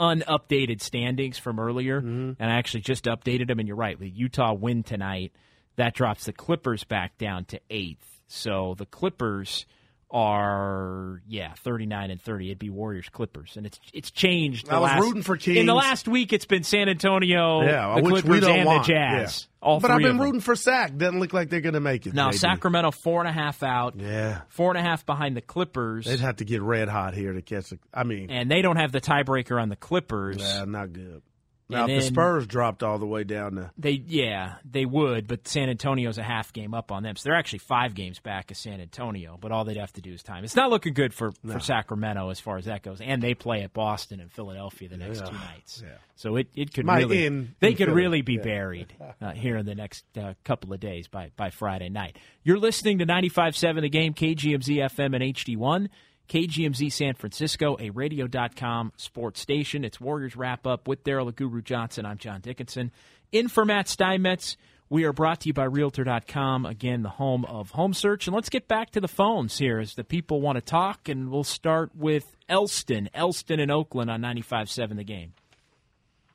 [0.00, 3.60] unupdated standings from earlier, and I actually just updated them.
[3.60, 5.32] And you're right, with Utah win tonight,
[5.76, 8.20] that drops the Clippers back down to eighth.
[8.26, 9.64] So the Clippers
[10.14, 14.78] are yeah 39 and 30 it'd be warriors clippers and it's it's changed the I
[14.78, 18.02] was last- rooting for teams in the last week it's been san antonio yeah, the
[18.02, 18.86] which clippers we don't and want.
[18.86, 19.66] the jazz Yeah.
[19.68, 20.96] all but I've been rooting for Sac.
[20.96, 22.14] Doesn't look like they're going to make it.
[22.14, 22.34] now JD.
[22.38, 24.42] sacramento four and a half out Yeah.
[24.48, 27.42] four and a half behind the clippers They'd have to get red hot here to
[27.42, 27.78] catch the.
[27.92, 30.36] I mean, and they don't have the tiebreaker on the Clippers.
[30.38, 31.22] yeah, not good.
[31.68, 33.70] Now, if the Spurs dropped all the way down to.
[33.78, 37.16] They yeah, they would, but San Antonio's a half game up on them.
[37.16, 40.12] So they're actually five games back of San Antonio, but all they'd have to do
[40.12, 40.44] is time.
[40.44, 43.00] It's not looking good for, for Sacramento as far as that goes.
[43.00, 45.82] And they play at Boston and Philadelphia the next two nights.
[46.16, 47.96] So it, it could Might really end they in could Philly.
[47.96, 48.42] really be Yeah.
[48.42, 52.18] buried uh, here in the next uh, couple of days by by Friday night.
[52.42, 55.88] You're listening to 95.7 The Game, KGMZ FM and HD1.
[56.28, 59.84] KGMZ San Francisco, a radio.com sports station.
[59.84, 62.06] It's Warriors wrap up with Daryl Guru Johnson.
[62.06, 62.92] I'm John Dickinson.
[63.32, 64.56] In for Matt Steinmetz.
[64.90, 68.26] We are brought to you by Realtor.com, again, the home of home search.
[68.26, 71.08] And let's get back to the phones here as the people want to talk.
[71.08, 73.08] And we'll start with Elston.
[73.14, 75.32] Elston in Oakland on 95.7 the game.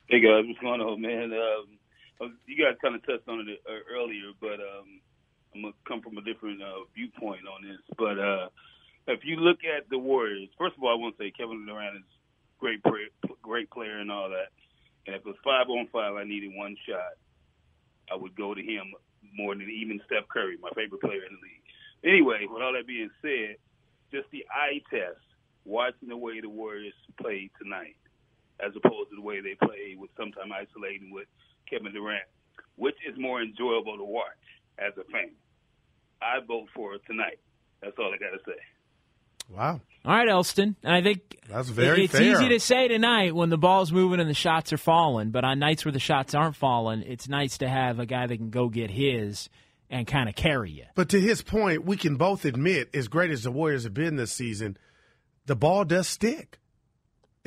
[0.08, 0.44] Hey, guys.
[0.46, 1.32] What's going on, man?
[1.32, 5.00] Um, you guys kind of touched on it uh, earlier, but um,
[5.54, 7.80] I'm going to come from a different uh, viewpoint on this.
[7.96, 8.48] But uh,
[9.12, 11.96] if you look at the Warriors, first of all, I want to say Kevin Durant
[11.96, 12.02] is
[12.58, 12.80] great,
[13.42, 14.52] great player and all that.
[15.06, 17.16] And if it was five on five, I needed one shot.
[18.10, 18.92] I would go to him
[19.34, 21.64] more than even Steph Curry, my favorite player in the league.
[22.04, 23.56] Anyway, with all that being said,
[24.12, 25.20] just the eye test,
[25.64, 27.96] watching the way the Warriors played tonight,
[28.58, 31.28] as opposed to the way they played with sometime isolating with
[31.68, 32.26] Kevin Durant,
[32.76, 34.42] which is more enjoyable to watch
[34.78, 35.30] as a fan.
[36.20, 37.38] I vote for tonight.
[37.82, 38.60] That's all I got to say.
[39.50, 39.80] Wow.
[40.04, 40.76] All right, Elston.
[40.82, 42.04] I think that's very.
[42.04, 42.32] It's fair.
[42.32, 45.58] easy to say tonight when the ball's moving and the shots are falling, but on
[45.58, 48.68] nights where the shots aren't falling, it's nice to have a guy that can go
[48.68, 49.50] get his
[49.90, 50.84] and kind of carry you.
[50.94, 54.16] But to his point, we can both admit, as great as the Warriors have been
[54.16, 54.78] this season,
[55.46, 56.58] the ball does stick.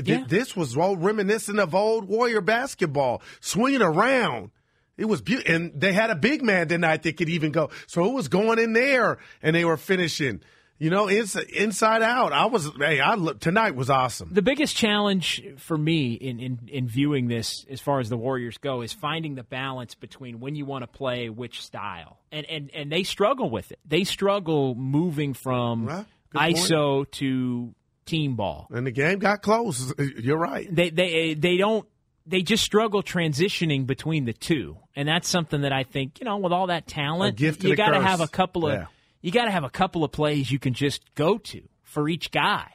[0.04, 0.26] Yeah.
[0.28, 4.52] This was all reminiscent of old Warrior basketball, swinging around.
[4.98, 7.70] It was beautiful, and they had a big man tonight that could even go.
[7.88, 10.42] So it was going in there, and they were finishing.
[10.84, 12.34] You know, inside, inside out.
[12.34, 14.28] I was hey, I look, tonight was awesome.
[14.34, 18.58] The biggest challenge for me in, in in viewing this, as far as the Warriors
[18.58, 22.70] go, is finding the balance between when you want to play which style, and and
[22.74, 23.80] and they struggle with it.
[23.86, 27.12] They struggle moving from good ISO point.
[27.14, 27.74] to
[28.06, 28.68] team ball.
[28.70, 29.94] And the game got close.
[29.98, 30.68] You're right.
[30.70, 31.88] They they they don't.
[32.26, 36.38] They just struggle transitioning between the two, and that's something that I think you know,
[36.40, 38.86] with all that talent, you got to have a couple of Yeah.
[39.24, 42.30] You got to have a couple of plays you can just go to for each
[42.30, 42.68] guy.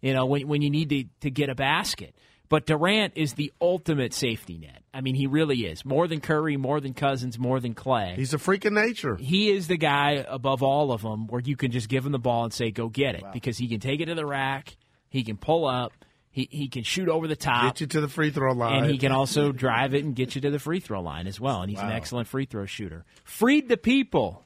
[0.00, 2.14] You know, when when you need to to get a basket.
[2.48, 4.84] But Durant is the ultimate safety net.
[4.94, 5.84] I mean, he really is.
[5.84, 8.14] More than Curry, more than Cousins, more than Klay.
[8.14, 9.16] He's a freak of nature.
[9.16, 12.20] He is the guy above all of them where you can just give him the
[12.20, 14.76] ball and say, "Go get it," because he can take it to the rack,
[15.08, 15.92] he can pull up,
[16.30, 18.84] he he can shoot over the top, Get you to the free throw line.
[18.84, 21.40] and he can also drive it and get you to the free throw line as
[21.40, 21.62] well.
[21.62, 23.04] And he's an excellent free throw shooter.
[23.24, 24.44] Freed the people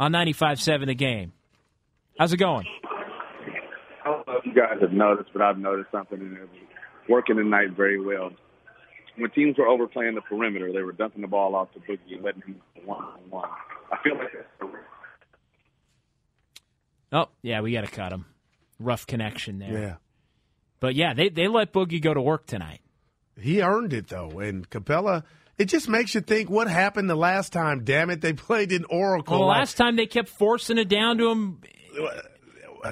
[0.00, 1.32] on 95.7 the game.
[2.18, 2.66] How's it going?
[4.02, 6.48] I don't know if you guys have noticed, but I've noticed something and it was
[7.08, 8.30] working tonight very well.
[9.16, 12.24] When teams were overplaying the perimeter, they were dumping the ball off to Boogie and
[12.24, 13.48] letting him go one on one.
[13.92, 14.74] I feel like that's
[17.12, 18.24] Oh, yeah, we got to cut him.
[18.78, 19.72] Rough connection there.
[19.72, 19.94] Yeah.
[20.78, 22.80] But yeah, they, they let Boogie go to work tonight.
[23.38, 25.24] He earned it though, and Capela.
[25.60, 27.84] It just makes you think what happened the last time.
[27.84, 29.38] Damn it, they played in Oracle.
[29.40, 31.60] Well, the last time they kept forcing it down to him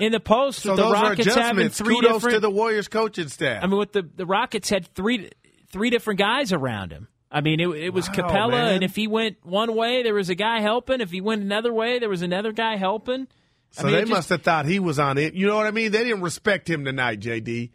[0.00, 2.34] in the post so with the Rockets having three Kudos different.
[2.34, 3.64] to the Warriors coaching staff.
[3.64, 5.30] I mean, with the the Rockets had three
[5.72, 7.08] three different guys around him.
[7.30, 8.74] I mean, it, it was Wow, Capela, man.
[8.74, 11.00] and if he went one way, there was a guy helping.
[11.00, 13.28] If he went another way, there was another guy helping.
[13.76, 15.34] I so mean, they just- must have thought he was on it.
[15.34, 15.92] You know what I mean?
[15.92, 17.70] They didn't respect him tonight, JD,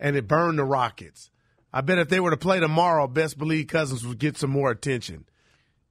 [0.00, 1.30] and it burned the Rockets.
[1.72, 4.70] I bet if they were to play tomorrow, best believe Cousins would get some more
[4.70, 5.26] attention.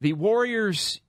[0.01, 1.01] The Warriors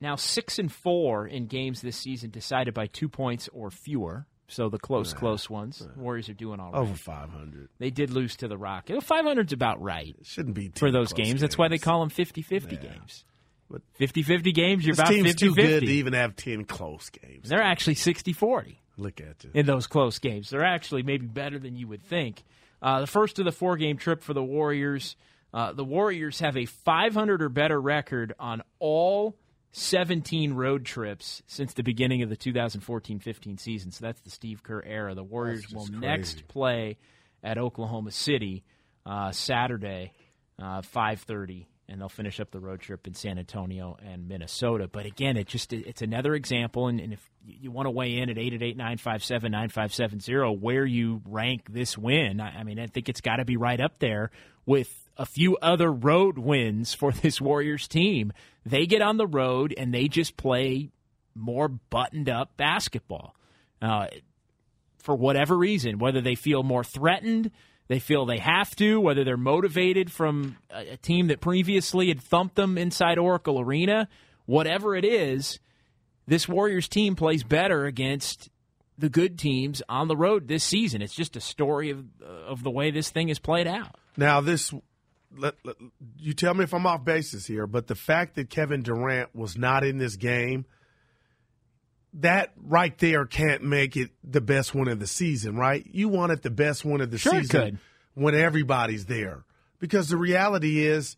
[0.00, 4.26] now six and four in games this season decided by two points or fewer.
[4.48, 5.86] So the close, close ones.
[5.96, 6.80] Warriors are doing all right.
[6.80, 7.68] Over 500.
[7.78, 9.06] They did lose to the Rockets.
[9.06, 11.40] 500's about right It Shouldn't be for those close games.
[11.40, 13.24] That's why they call them 50-50 games.
[14.00, 15.38] 50-50 games, you're This about team's 50-50.
[15.38, 17.48] too good to even have 10 close games.
[17.48, 19.50] They're actually 60-40 Look at you.
[19.54, 20.50] in those close games.
[20.50, 22.42] They're actually maybe better than you would think.
[22.82, 25.16] Uh, the first of the four-game trip for the Warriors.
[25.52, 29.36] Uh, the Warriors have a 500 or better record on all
[29.72, 33.90] 17 road trips since the beginning of the 2014-15 season.
[33.90, 35.14] So that's the Steve Kerr era.
[35.14, 36.98] The Warriors will just next play
[37.42, 38.64] at Oklahoma City
[39.06, 40.12] uh, Saturday,
[40.58, 44.88] uh, 5:30, and they'll finish up the road trip in San Antonio and Minnesota.
[44.90, 46.86] But again, it just it's another example.
[46.86, 49.50] And, and if you want to weigh in at eight eight eight nine five seven
[49.50, 53.20] nine five seven zero, where you rank this win, I, I mean, I think it's
[53.20, 54.30] got to be right up there
[54.64, 58.32] with a few other road wins for this Warriors team.
[58.64, 60.90] They get on the road and they just play
[61.34, 63.34] more buttoned up basketball.
[63.82, 64.06] Uh,
[64.98, 67.50] for whatever reason, whether they feel more threatened,
[67.90, 72.20] they feel they have to, whether they're motivated from a, a team that previously had
[72.20, 74.08] thumped them inside Oracle Arena,
[74.46, 75.58] whatever it is,
[76.24, 78.48] this Warriors team plays better against
[78.96, 81.02] the good teams on the road this season.
[81.02, 83.96] It's just a story of of the way this thing is played out.
[84.16, 84.72] Now, this,
[85.36, 85.74] let, let-
[86.16, 89.58] you tell me if I'm off basis here, but the fact that Kevin Durant was
[89.58, 90.64] not in this game,
[92.14, 95.86] that right there can't make it the best one of the season, right?
[95.90, 97.78] You want it the best one of the Sure season
[98.14, 99.44] when everybody's there.
[99.78, 101.16] Because the reality is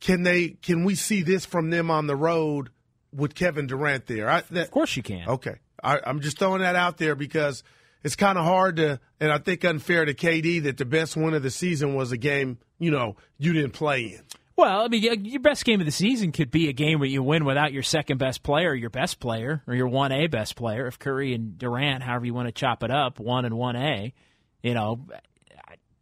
[0.00, 2.70] can they can we see this from them on the road
[3.12, 4.28] with Kevin Durant there?
[4.28, 5.28] I, that, Of course you can.
[5.28, 5.56] Okay.
[5.82, 7.64] I, I'm just throwing that out there because
[8.04, 11.34] it's kind of hard to, and I think unfair to KD that the best win
[11.34, 14.22] of the season was a game, you know, you didn't play in.
[14.62, 17.22] Well, I mean, your best game of the season could be a game where you
[17.22, 20.86] win without your second best player, your best player, or your one A best player.
[20.86, 24.14] If Curry and Durant, however you want to chop it up, one and one A,
[24.62, 25.00] you know,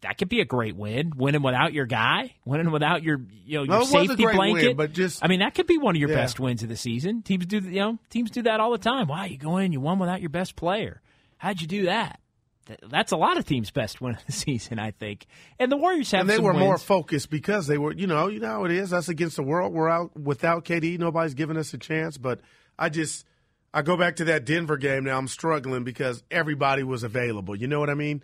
[0.03, 1.13] that could be a great win.
[1.17, 4.25] Winning without your guy, winning without your you know your No, it was a safety
[4.25, 4.77] great win, blanket.
[4.77, 6.17] but just- I mean, that could be one of your Yeah.
[6.17, 7.23] best wins of the season.
[7.23, 9.09] Teams do you know teams do that all the time.
[9.09, 11.01] Wow, you go in, you won without your best player.
[11.39, 12.21] How'd you do that?
[12.67, 15.27] Th- That's a lot of teams' best win of the season, I think.
[15.59, 18.41] And the Warriors have and they were more focused because they were, you know, you
[18.41, 18.91] know how it is.
[18.91, 19.73] That's against the world.
[19.73, 20.99] We're out without KD.
[20.99, 22.19] Nobody's giving us a chance.
[22.19, 22.41] But
[22.79, 23.27] I just,
[23.73, 25.05] I go back to that Denver game.
[25.05, 27.57] Now I'm struggling because everybody was available.
[27.57, 28.23] You know what I mean?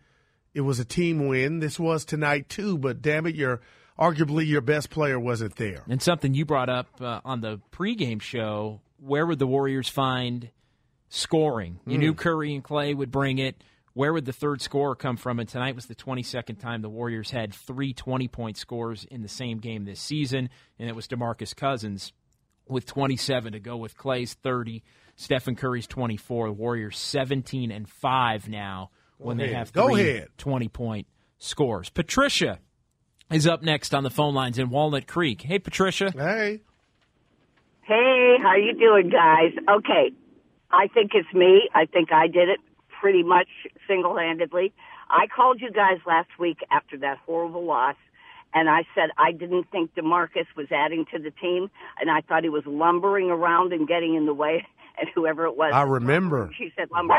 [0.54, 1.58] It was a team win.
[1.60, 2.78] This was tonight too.
[2.78, 3.60] But damn it, your
[3.98, 5.82] arguably your best player wasn't there.
[5.88, 10.50] And something you brought up uh, on the pregame show, where would the Warriors find
[11.08, 11.80] scoring?
[11.86, 12.00] You Mm.
[12.00, 13.62] knew Curry and Klay would bring it.
[13.96, 15.40] Where would the third scorer come from?
[15.40, 19.28] And tonight was the 22nd time the Warriors had three 20 point scores in the
[19.28, 22.12] same game this season, and it was DeMarcus Cousins
[22.68, 24.82] with 27 to go with Klay's 30,
[25.14, 26.48] Stephen Curry's 24.
[26.48, 29.56] The Warriors 17 and 5 now when they ahead.
[29.56, 30.28] have Go three ahead.
[30.36, 31.06] 20 point
[31.38, 31.88] scores.
[31.88, 32.58] Patricia
[33.30, 35.40] is up next on the phone lines in Walnut Creek.
[35.40, 36.12] Hey, Patricia.
[36.14, 36.60] Hey.
[37.80, 39.52] Hey, how you doing, guys?
[39.78, 40.12] Okay,
[40.70, 41.70] I think it's me.
[41.74, 42.60] I think I did it
[43.00, 43.48] pretty much
[43.88, 44.72] single-handedly.
[45.10, 47.96] I called you guys last week after that horrible loss,
[48.54, 52.42] and I said I didn't think DeMarcus was adding to the team, and I thought
[52.42, 54.66] he was lumbering around and getting in the way.
[54.98, 56.50] And whoever it was, I remember.
[56.56, 57.18] she said lumber.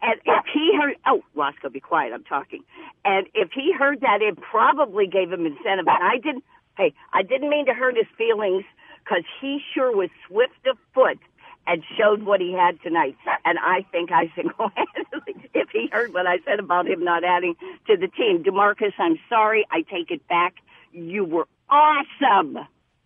[0.00, 2.64] And if he heard, oh, Roscoe, be quiet, I'm talking.
[3.04, 5.86] And if he heard that, it probably gave him incentive.
[5.88, 6.42] And I didn't,
[6.78, 8.64] hey, I didn't mean to hurt his feelings
[9.04, 11.18] because he sure was swift of foot
[11.66, 13.16] and showed what he had tonight.
[13.44, 17.54] And I think I single-handedly, if he heard what I said about him not adding
[17.86, 20.54] to the team, Demarcus, I'm sorry, I take it back.
[20.92, 22.58] You were awesome.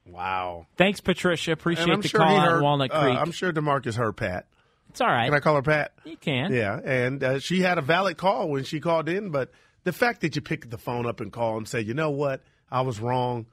[0.07, 0.67] Wow.
[0.77, 1.53] Thanks, Patricia.
[1.53, 3.19] Appreciate And I'm the sure call he on heard, Walnut uh, Creek.
[3.19, 4.47] I'm sure Demarcus heard Pat.
[4.91, 5.27] it's all right.
[5.27, 5.93] Can I call her Pat?
[6.05, 6.53] You can.
[6.53, 9.51] Yeah, and uh, she had a valid call when she called in, but
[9.85, 12.43] the fact that you picked the phone up and call and say, you know what,
[12.71, 13.47] I was wrong.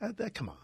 [0.00, 0.56] That, that come on.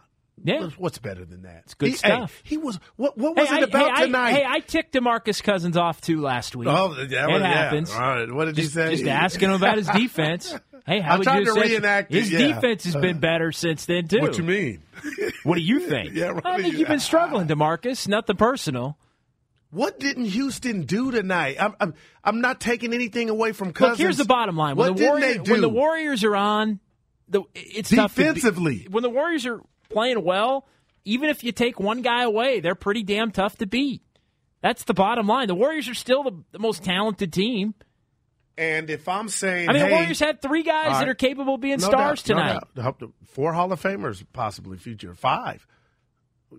[0.44, 0.68] Yeah.
[0.76, 1.62] What's, better than that?
[1.64, 2.34] It's good he, stuff.
[2.44, 2.78] Hey, he was.
[2.96, 4.28] What, what was hey, it I- about hey, tonight?
[4.28, 6.68] I, hey, I ticked Demarcus Cousins off too last week.
[6.70, 7.26] Oh, that yeah.
[7.38, 7.90] happens.
[7.90, 8.30] All right.
[8.30, 8.90] What did just, you say?
[8.96, 10.54] Just asking him about his defense.
[10.86, 12.46] Hey, how I'm would trying you to reenact it, His yeah.
[12.46, 14.20] defense has been better since then too.
[14.20, 14.84] What you mean?
[15.42, 16.12] What do you think?
[16.14, 18.06] Yeah, what I think you- you've been struggling, Demarcus.
[18.06, 18.96] Nothing personal.
[19.70, 21.56] What didn't Houston do tonight?
[21.58, 23.98] I'm, I'm, I'm not taking anything away from Cousins.
[23.98, 24.76] Look, here's the bottom line.
[24.76, 25.50] When What the Warriors, they do?
[25.50, 26.78] When the Warriors are on,
[27.28, 28.86] the it's tough to be- Defensively.
[28.88, 30.66] when the Warriors are playing well,
[31.04, 34.02] even if you take one guy away, they're pretty damn tough to beat.
[34.62, 35.48] That's the bottom line.
[35.48, 37.74] The Warriors are still the, the most talented team.
[38.58, 41.14] and if I'm saying, I mean, hey, the Warriors had three guys all that are
[41.14, 42.60] capable of being No stars doubt, no tonight.
[42.74, 42.84] doubt.
[42.84, 45.14] Hope to- Four Hall of Famers possibly future.
[45.14, 45.66] Five.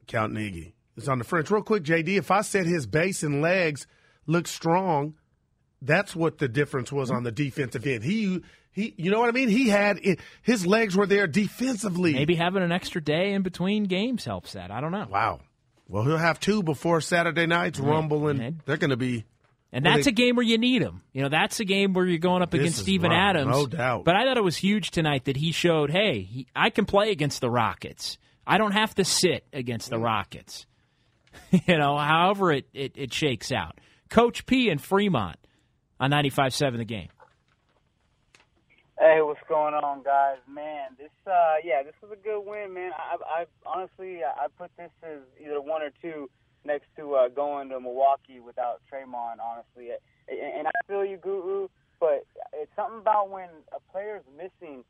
[0.06, 0.74] Count Iggy.
[0.96, 1.50] It's on the French.
[1.52, 3.88] Real quick, JD, if I said his base and legs
[4.26, 5.16] look strong,
[5.82, 8.04] that's what the difference was on the defensive end.
[8.04, 8.42] He,
[8.78, 9.50] he, you know what I mean?
[9.50, 10.00] He had
[10.44, 12.14] his legs were there defensively.
[12.14, 14.70] Maybe having an extra day in between games helps that.
[14.70, 15.08] I don't know.
[15.10, 15.40] Wow.
[15.90, 19.26] Well, he'll have two before Saturday night's Rumble, and and- they're going to be.
[19.74, 21.02] And that's they- a game where you need him.
[21.12, 23.52] You know, that's a game where you're going up against Steven right, Adams.
[23.52, 24.06] no doubt.
[24.06, 27.10] But I thought it was huge tonight that he showed, hey, he, I can play
[27.12, 28.18] against the Rockets.
[28.46, 30.66] I don't have to sit against the Rockets.
[31.52, 33.80] you know, however it, it, it shakes out.
[34.10, 35.38] Coach P in Fremont
[36.00, 37.10] on 95 7 the game.
[39.00, 40.38] Hey, what's going on, guys?
[40.50, 42.90] Man, this uh, yeah, this was a good win, man.
[42.98, 46.28] I, I honestly, I put this as either one or two
[46.66, 49.38] next to uh, going to Milwaukee without Draymond.
[49.38, 49.94] Honestly,
[50.28, 51.68] and I feel you, Guru,
[52.00, 54.84] but it's something about when a player's missing.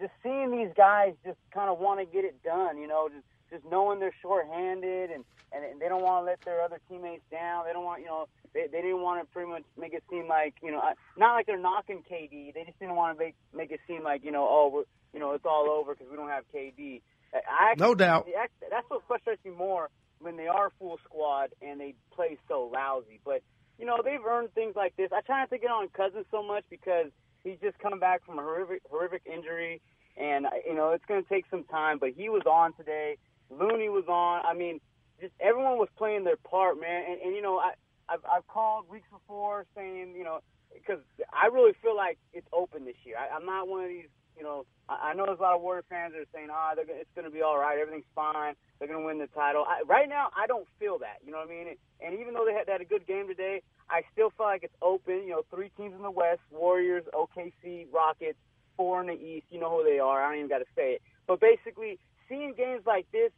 [0.00, 3.26] Just seeing these guys just kind of want to get it done, you know, just
[3.50, 7.64] just knowing they're shorthanded and and they don't want to let their other teammates down.
[7.66, 10.28] They don't want, you know, they they didn't want to pretty much make it seem
[10.28, 10.82] like, you know,
[11.16, 12.52] not like they're knocking KD.
[12.54, 15.20] They just didn't want to make make it seem like, you know, oh, we're, you
[15.20, 17.00] know, it's all over because we don't have KD.
[17.34, 18.26] I actually, No doubt.
[18.26, 19.90] that's- what frustrates me more
[20.20, 23.20] when they are full squad and they play so lousy.
[23.24, 23.42] But
[23.78, 25.10] you know, they've earned things like this.
[25.12, 27.06] I try not to get on Cousins so much because
[27.44, 29.80] he's just come back from a horrific horrific injury,
[30.16, 31.98] and you know it's going to take some time.
[31.98, 33.16] But he was on today.
[33.50, 34.44] Looney was on.
[34.46, 34.80] I mean,
[35.20, 37.04] just everyone was playing their part, man.
[37.10, 37.72] And, and you know, I
[38.08, 40.40] I've, I've called weeks before saying, you know,
[40.74, 41.00] because
[41.32, 43.16] I really feel like it's open this year.
[43.18, 45.62] I, I'm not one of these, you know, I, I know there's a lot of
[45.62, 48.54] Warrior fans that are saying, ah, gonna- it's going to be all right, everything's fine,
[48.78, 49.64] they're going to win the title.
[49.68, 51.18] I, right now, I don't feel that.
[51.24, 51.68] You know what I mean?
[51.68, 54.46] And, and even though they had, they had a good game today, I still feel
[54.46, 55.24] like it's open.
[55.24, 58.38] You know, three teams in the West: Warriors, OKC, Rockets,
[58.76, 59.46] four in the East.
[59.50, 60.22] You know who they are.
[60.22, 61.02] I don't even got to say it.
[61.26, 63.32] But basically, seeing games like this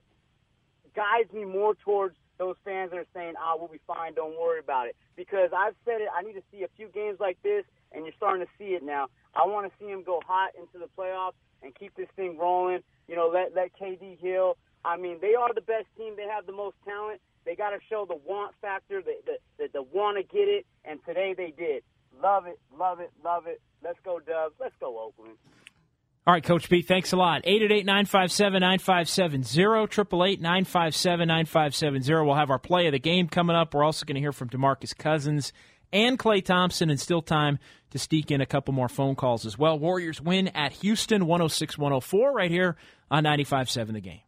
[0.95, 4.15] guides me more towards those fans that are saying, "Ah, we'll be fine.
[4.15, 6.09] Don't worry about it." Because I've said it.
[6.15, 8.83] I need to see a few games like this, and you're starting to see it
[8.83, 9.09] now.
[9.35, 12.83] I want to see him go hot into the playoffs and keep this thing rolling.
[13.09, 14.57] You know, let let KD heal.
[14.85, 16.17] I mean, they are the best team.
[16.17, 17.21] They have the most talent.
[17.45, 20.67] They got to show the want factor, the the, the, the want to get it,
[20.85, 21.83] and today they did.
[22.23, 23.61] Love it, love it, love it.
[23.83, 24.55] Let's go, Dubs.
[24.61, 25.37] Let's go, Oakland.
[26.31, 27.41] All right, Coach B, thanks a lot.
[27.43, 32.25] 888 957 9570, 888 957 9570.
[32.25, 33.75] We'll have our play of the game coming up.
[33.75, 35.53] We're also going to hear from Demarcus Cousins
[35.93, 37.59] and Klay Thompson, and still time
[37.91, 39.77] to sneak in a couple more phone calls as well.
[39.77, 42.77] Warriors win at Houston 106 104 right here
[43.11, 44.21] on 95.7 the game.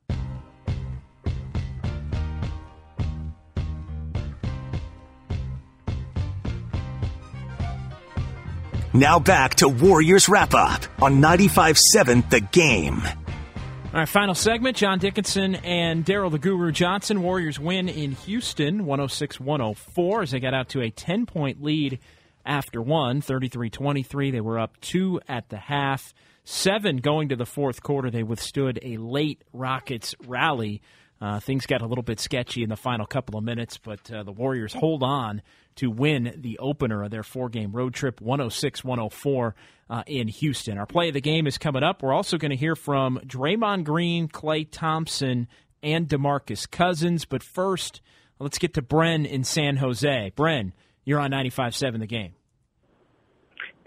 [8.95, 13.01] Now back to Warriors Wrap Up on 95 7 The Game.
[13.01, 14.77] All right, final segment.
[14.77, 17.23] John Dickinson and Daryl the Guru Johnson.
[17.23, 22.01] Warriors win in Houston, 106 104, as they got out to a 10 point lead
[22.45, 24.31] after one, 33 23.
[24.31, 26.13] They were up two at the half.
[26.45, 28.11] Seven going to the fourth quarter.
[28.11, 30.83] They withstood a late Rockets rally.
[31.23, 34.25] Uh, things got a little bit sketchy in the final couple of minutes, but uh,
[34.25, 35.41] the Warriors hold on
[35.77, 39.55] to win the opener of their four game road trip 106 104
[39.89, 40.79] uh, in Houston.
[40.79, 42.03] Our play of the game is coming up.
[42.03, 45.47] We're also going to hear from Draymond Green, Klay Thompson,
[45.81, 47.25] and Demarcus Cousins.
[47.25, 48.01] But first,
[48.41, 50.33] let's get to Bren in San Jose.
[50.37, 50.73] Bren,
[51.05, 52.33] you're on 95 7 the game.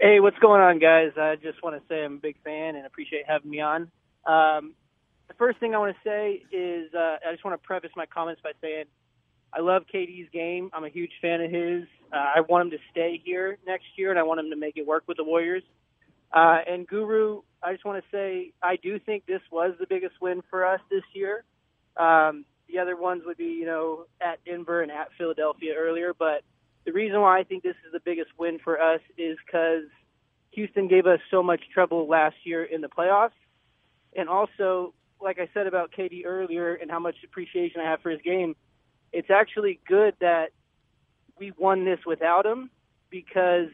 [0.00, 1.10] Hey, what's going on, guys?
[1.18, 3.90] I just want to say I'm a big fan and appreciate having me on.
[4.24, 4.72] Um,
[5.28, 8.06] the first thing I want to say is uh, I just want to preface my
[8.06, 8.84] comments by saying
[9.52, 10.70] I love KD's game.
[10.72, 11.84] I'm a huge fan of his.
[12.12, 14.76] Uh, I want him to stay here next year, and I want him to make
[14.76, 15.62] it work with the Warriors.
[16.32, 20.14] Uh, and Guru, I just want to say I do think this was the biggest
[20.20, 21.44] win for us this year.
[21.96, 26.42] Um, the other ones would be, you know, at Denver and at Philadelphia earlier, but
[26.84, 29.84] the reason why I think this is the biggest win for us is because
[30.52, 33.30] Houston gave us so much trouble last year in the playoffs.
[34.16, 38.10] And also, like I said about KD earlier and how much appreciation I have for
[38.10, 38.54] his game,
[39.12, 40.50] it's actually good that
[41.38, 42.70] we won this without him
[43.10, 43.68] because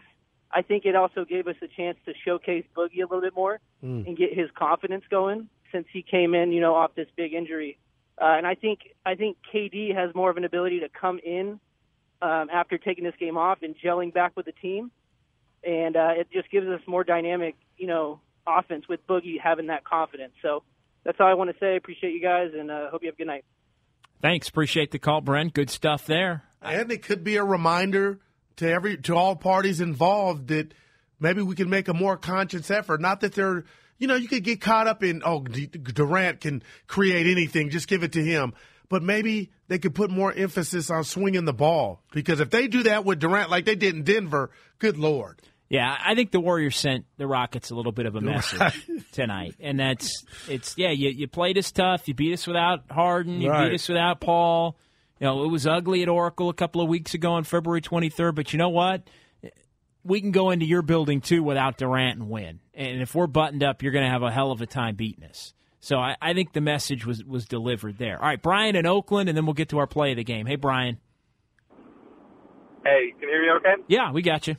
[0.50, 3.60] I think it also gave us a chance to showcase Boogie a little bit more
[3.82, 4.06] Mm.
[4.06, 7.78] and get his confidence going since he came in, you know, off this big injury.
[8.16, 11.58] Uh, and I think I think KD has more of an ability to come in
[12.20, 14.92] um, after taking this game off and gelling back with the team,
[15.64, 19.82] and uh, it just gives us more dynamic, you know, offense with Boogie having that
[19.82, 20.34] confidence.
[20.42, 20.62] So
[21.04, 21.76] that's all I want to say.
[21.76, 23.44] Appreciate you guys, and uh, hope you have a good night.
[24.20, 24.48] Thanks.
[24.48, 25.52] Appreciate the call, Brent.
[25.52, 26.44] Good stuff there.
[26.62, 28.20] And it could be a reminder
[28.56, 30.72] to every to all parties involved that
[31.18, 33.00] maybe we can make a more conscious effort.
[33.00, 33.64] Not that they're,
[33.98, 38.04] you know, you could get caught up in oh Durant can create anything, just give
[38.04, 38.54] it to him.
[38.88, 42.84] But maybe they could put more emphasis on swinging the ball because if they do
[42.84, 45.40] that with Durant like they did in Denver, good lord.
[45.72, 49.54] Yeah, I think the Warriors sent the Rockets a little bit of a message tonight,
[49.58, 50.90] and that's it's yeah.
[50.90, 52.06] You you played us tough.
[52.06, 53.40] You beat us without Harden.
[53.40, 53.70] You Right.
[53.70, 54.76] beat us without Paul.
[55.18, 58.34] You know it was ugly at Oracle a couple of weeks ago on February 23rd.
[58.34, 59.08] But you know what?
[60.04, 62.60] We can go into your building too without Durant and win.
[62.74, 65.24] And if we're buttoned up, you're going to have a hell of a time beating
[65.24, 65.54] us.
[65.80, 68.18] So I, I think the message was was delivered there.
[68.20, 70.44] All right, Brian in Oakland, and then we'll get to our play of the game.
[70.44, 70.98] Hey, Brian.
[72.84, 73.82] Hey, can you hear me okay?
[73.88, 74.56] Yeah, we got you.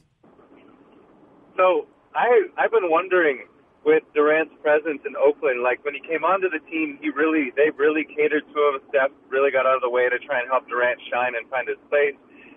[1.58, 3.45] So I I've been wondering
[3.86, 7.70] with Durant's presence in Oakland, like when he came onto the team, he really they
[7.76, 8.80] really catered to him.
[8.89, 11.68] Steph really got out of the way to try and help Durant shine and find
[11.68, 12.16] his place.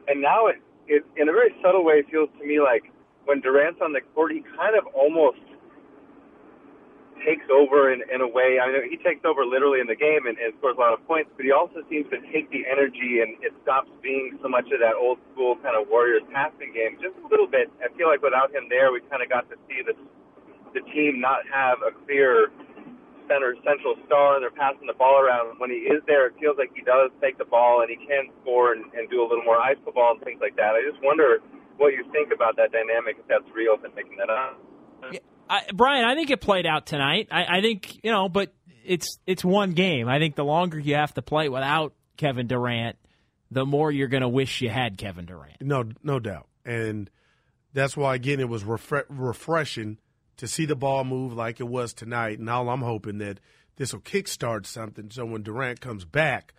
[0.09, 2.93] And now it, it in a very subtle way feels to me like
[3.25, 5.43] when Durant's on the court, he kind of almost
[7.25, 8.59] takes over in, in a way.
[8.59, 11.01] I mean, he takes over literally in the game and, and scores a lot of
[11.07, 14.69] points, but he also seems to take the energy and it stops being so much
[14.75, 16.99] of that old school kind of Warriors passing game.
[17.01, 17.71] Just a little bit.
[17.81, 19.95] I feel like without him there, we kind of got to see the
[20.75, 22.53] the team not have a clear
[23.29, 25.59] center central star and they're passing the ball around.
[25.59, 28.29] When he is there, it feels like he does take the ball and he can
[28.43, 30.77] score and, and do a little more iso ball and things like that.
[30.77, 31.41] I just wonder
[31.77, 34.61] what you think about that dynamic, if that's real, if I'm making that up.
[35.49, 37.29] I, Brian, I think it played out tonight.
[37.31, 38.53] I, I think you know, but
[38.85, 40.09] it's it's one game.
[40.09, 42.97] I think the longer you have to play without Kevin Durant,
[43.51, 45.61] the more you're going to wish you had Kevin Durant.
[45.61, 46.47] No, no doubt.
[46.65, 47.11] And
[47.73, 49.99] that's why, again, it was refre- refreshing
[50.39, 52.39] to see the ball move like it was tonight.
[52.39, 53.41] And all I'm hoping that
[53.77, 56.55] this will kickstart something so when Durant comes back,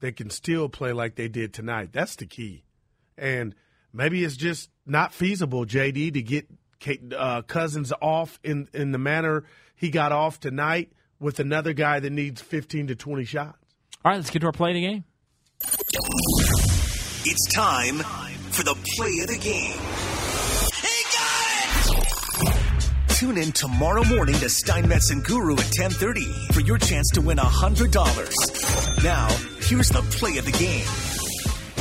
[0.00, 1.90] they can still play like they did tonight.
[1.92, 2.64] That's the key.
[3.16, 3.54] And
[3.92, 6.48] maybe it's just not feasible, JD, to get
[7.16, 12.10] uh, Cousins off in, in the manner he got off tonight with another guy that
[12.10, 13.58] needs 15 to 20 shots.
[14.04, 15.04] All right, let's get to our play of the game.
[17.26, 17.98] It's time
[18.50, 19.78] for the play of the game.
[23.08, 27.38] Tune in tomorrow morning to Steinmetz and Guru at 1030 for your chance to win
[27.38, 29.04] $100.
[29.04, 29.28] Now,
[29.60, 31.13] here's the play of the game.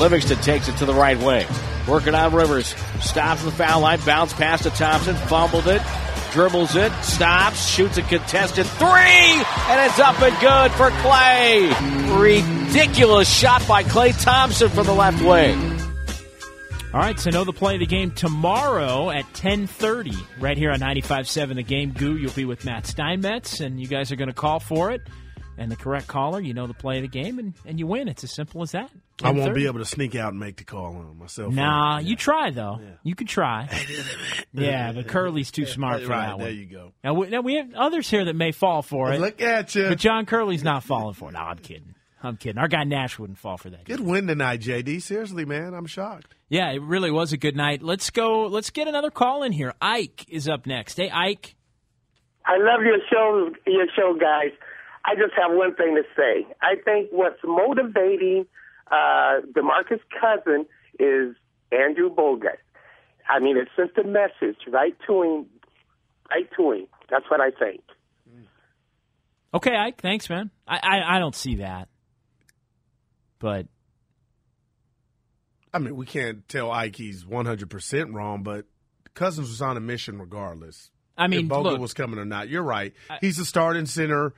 [0.04, 1.48] Livingston takes it to the right way.
[1.88, 2.76] Working on Rivers.
[3.00, 4.02] Stops the foul line.
[4.06, 5.16] Bounce pass to Thompson.
[5.16, 5.82] Fumbled it.
[6.34, 6.92] Dribbles it.
[7.02, 7.66] Stops.
[7.66, 8.90] Shoots a contested three.
[8.90, 12.20] And it's up and good for Klay.
[12.20, 15.80] Ridiculous shot by Klay Thompson from the left wing.
[16.94, 20.82] All right, so know the play of the game tomorrow at 10:30 right here on
[20.82, 21.92] 95.7 The Game.
[21.92, 25.02] Goo, you'll be with Matt Steinmetz, and you guys are going to call for it.
[25.58, 28.08] And the correct caller, you know the play of the game, and, and you win.
[28.08, 28.90] It's as simple as that.
[29.22, 31.54] I won't be able to sneak out and make the call on myself.
[31.54, 32.80] Nah, you try though.
[32.82, 32.90] Yeah.
[33.04, 33.70] You can try.
[34.54, 36.46] yeah, but Curly's too smart for right, that one.
[36.46, 36.94] There you go.
[37.04, 39.20] Now we, now we have others here that may fall for it.
[39.20, 39.90] Look at you.
[39.90, 41.34] But John Curley's not falling for it.
[41.34, 41.94] No, I'm kidding.
[42.24, 42.58] I'm kidding.
[42.58, 43.84] Our guy Nash wouldn't fall for that.
[43.84, 45.02] Good win tonight, JD.
[45.02, 46.34] Seriously, man, I'm shocked.
[46.48, 47.84] Yeah, it really was a good night.
[47.84, 48.46] Let's go.
[48.46, 49.74] Let's get another call in here.
[49.82, 50.98] Ike is up next.
[50.98, 51.56] Hey, Ike.
[52.46, 54.52] I love your show, your show, guys.
[55.06, 56.48] I just have one thing to say.
[56.62, 58.46] I think what's motivating
[58.90, 60.66] uh, Demarcus Cousin
[61.00, 61.36] is
[61.72, 62.58] Andrew Bogut.
[63.28, 65.46] I mean, it sent a message right to him,
[66.30, 66.88] right to him.
[67.10, 67.82] That's what I think.
[69.54, 70.02] Okay, Ike.
[70.02, 70.50] Thanks, man.
[70.68, 71.88] I I, I don't see that,
[73.40, 73.68] but
[75.74, 78.66] I mean, we can't tell Ike he's 100% wrong, but
[79.14, 80.90] Cousins was on a mission regardless.
[81.18, 82.50] I mean, if Bogut look, was coming or not.
[82.50, 82.94] You're right.
[83.22, 84.34] He's a starting center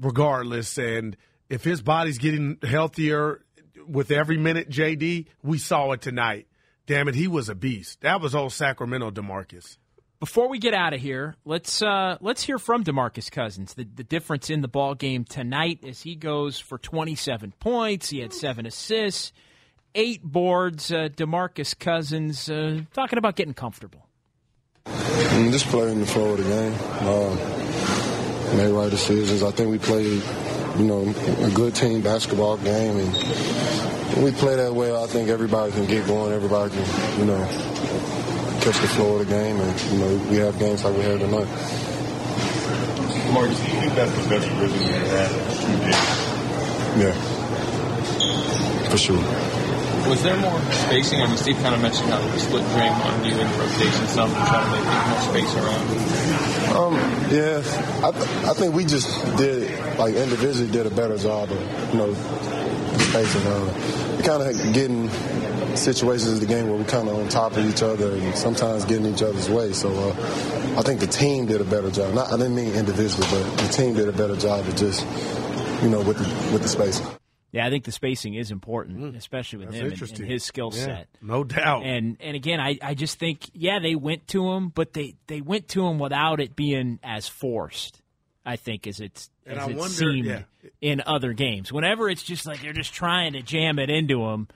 [0.00, 0.78] regardless.
[0.78, 1.16] And
[1.48, 3.42] if his body's getting healthier
[3.86, 6.46] with every minute, JD, we saw it tonight.
[6.86, 8.00] Damn it, he was a beast.
[8.00, 9.76] That was old Sacramento Demarcus.
[10.20, 13.74] Before we get out of here, let's uh, let's hear from Demarcus Cousins.
[13.74, 18.10] The, the difference in the ball game tonight as he goes for 27 points.
[18.10, 19.32] He had seven assists,
[19.94, 20.90] eight boards.
[20.90, 24.08] Uh, Demarcus Cousins uh, talking about getting comfortable.
[24.86, 26.74] I'm just playing the flow of the game.
[27.06, 27.57] Uh,
[28.56, 29.42] made right decisions.
[29.42, 30.22] I think we played,
[30.78, 35.72] you know, a good team basketball game, and we play that way, I think everybody
[35.72, 36.32] can get going.
[36.32, 37.46] Everybody can, you know,
[38.60, 41.20] catch the flow of the game, and you know, we have games like we had
[41.20, 41.48] tonight.
[43.32, 45.30] Marcus, do you think that's the best rhythm you've had?
[46.98, 47.14] Yeah,
[48.90, 49.57] for sure.
[50.06, 51.20] Was there more spacing?
[51.22, 54.46] I mean, Steve kind of mentioned how we split Draymond you in rotation stuff and
[54.46, 55.88] try to make more space around.
[56.76, 56.94] Um,
[57.32, 57.62] yeah,
[58.06, 61.98] I, th- I think we just did like individually did a better job of you
[61.98, 62.14] know
[62.98, 64.16] spacing.
[64.16, 65.08] We kind of getting
[65.76, 68.84] situations in the game where we're kind of on top of each other and sometimes
[68.84, 69.72] getting each other's way.
[69.72, 70.10] So uh,
[70.78, 72.14] I think the team did a better job.
[72.14, 75.04] Not I didn't mean individually, but the team did a better job of just
[75.82, 77.06] you know with the with the spacing.
[77.50, 79.16] Yeah, I think the spacing is important, mm.
[79.16, 81.08] especially with That's him and, and his skill Yeah, set.
[81.22, 81.84] no doubt.
[81.86, 85.40] And and again, I, I just think yeah, they went to him, but they, they
[85.40, 88.02] went to him without it being as forced.
[88.44, 90.42] I think as it's And as I it wonder- seemed yeah.
[90.82, 91.72] in other games.
[91.72, 94.48] Whenever it's just like they're just trying to jam it into him.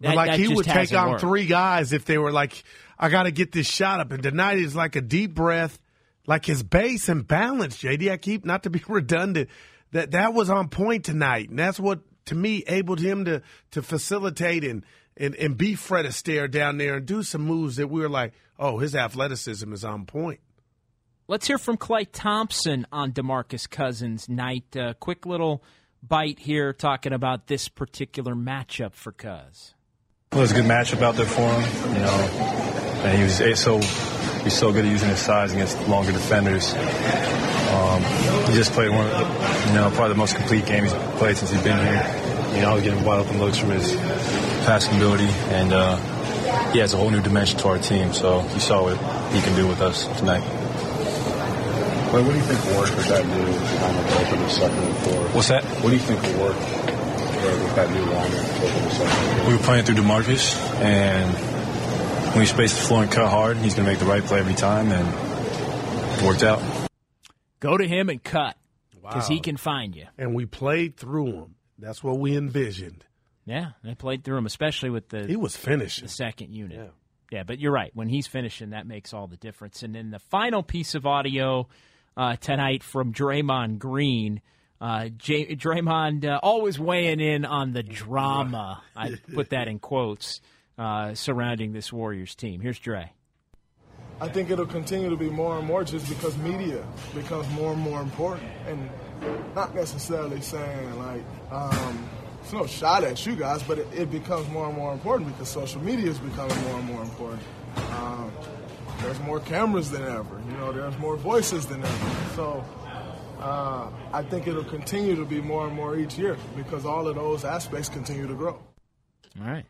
[0.00, 1.20] That, like he would take on worked.
[1.22, 2.62] three guys if they were like,
[2.96, 4.12] I got to get this shot up.
[4.12, 5.76] And tonight is like a deep breath,
[6.24, 7.78] like his base and balance.
[7.78, 9.48] JD, I keep not to be redundant.
[9.90, 13.82] That that was on point tonight, and that's what to me enabled him to to
[13.82, 14.84] facilitate and
[15.16, 18.32] and and be Fred Astaire down there and do some moves that we were like,
[18.58, 20.40] oh, his athleticism is on point.
[21.26, 24.76] Let's hear from Klay Thompson on Demarcus Cousins night.
[24.76, 25.62] Uh, quick little
[26.02, 29.74] bite here talking about this particular matchup for Cuz.
[30.32, 31.94] Well, it was a good matchup out there for him.
[31.94, 32.18] You know,
[33.04, 33.78] and he was so
[34.42, 36.74] he's so good at using his size against longer defenders.
[37.68, 38.02] Um,
[38.48, 41.36] he just played one, of the, you know, probably the most complete game he's played
[41.36, 42.54] since he's been here.
[42.54, 43.94] You know, he's getting wide open looks from his
[44.64, 45.96] passing ability, and uh,
[46.72, 48.12] he has a whole new dimension to our team.
[48.12, 48.96] So you saw what
[49.32, 50.42] he can do with us tonight.
[52.10, 55.34] What do you think will work with that new lineup open the second and fourth?
[55.34, 55.62] What's that?
[55.64, 59.52] What do you think will work uh, with that new lineup open the second We
[59.52, 61.30] were playing through Demarcus, and
[62.32, 64.40] when we spaced the floor and cut hard, he's going to make the right play
[64.40, 65.06] every time, and
[66.18, 66.60] it worked out.
[67.60, 68.56] Go to him and cut
[68.92, 69.34] because Wow.
[69.34, 70.06] he can find you.
[70.16, 71.54] And we played through him.
[71.78, 73.04] That's what we envisioned.
[73.44, 76.76] Yeah, they played through him, especially with the he was finishing the second unit.
[76.78, 77.38] Yeah.
[77.38, 77.90] yeah, but you're right.
[77.94, 79.82] When he's finishing, that makes all the difference.
[79.82, 81.66] And then the final piece of audio
[82.16, 84.40] uh, tonight from Draymond Green.
[84.80, 88.82] Uh, J- Draymond uh, always weighing in on the drama.
[88.94, 90.40] I put that in quotes
[90.76, 92.60] uh, surrounding this Warriors team.
[92.60, 93.12] Here's Dre.
[94.20, 97.80] I think it'll continue to be more and more just because media becomes more and
[97.80, 98.90] more important, and
[99.54, 102.08] not necessarily saying like um,
[102.42, 105.48] it's no shot at you guys, but it, it, becomes more and more important because
[105.48, 107.42] social media is becoming more and more important.
[107.92, 108.32] Um,
[109.02, 110.40] there's more cameras than ever.
[110.50, 112.34] You know, there's more voices than ever.
[112.34, 112.64] So
[113.40, 117.14] uh, I think it'll continue to be more and more each year because all of
[117.14, 118.58] those aspects continue to grow.
[119.40, 119.64] All right.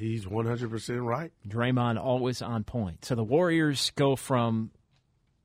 [0.00, 1.30] He's 100% right.
[1.46, 3.04] Draymond always on point.
[3.04, 4.70] So the Warriors go from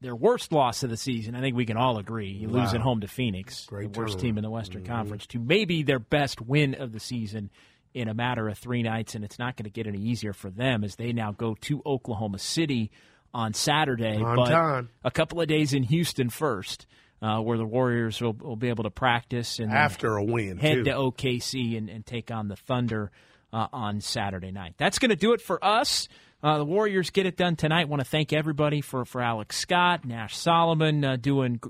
[0.01, 1.36] their worst loss of the season.
[1.36, 2.30] I think we can all agree.
[2.30, 2.62] You wow.
[2.62, 4.93] lose at home to Phoenix, Great the worst team in the Western mm-hmm.
[4.93, 7.49] Conference, to maybe their best win of the season
[7.93, 10.49] in a matter of three nights, and it's not going to get any easier for
[10.49, 12.91] them as they now go to Oklahoma City
[13.34, 14.22] on Saturday.
[14.22, 14.89] On but time.
[15.03, 16.88] a couple of days in Houston first,
[17.22, 20.76] uh, where the Warriors will, will, be able to practice and after a win head
[20.76, 20.84] too.
[20.86, 23.12] to OKC and, and, take on the Thunder
[23.56, 24.76] uh, on Saturday night.
[24.78, 26.10] That's going to do it for us.
[26.43, 27.88] Uh, the Warriors get it done tonight.
[27.88, 31.62] Want to thank everybody for for Alex Scott, Nash Solomon uh, doing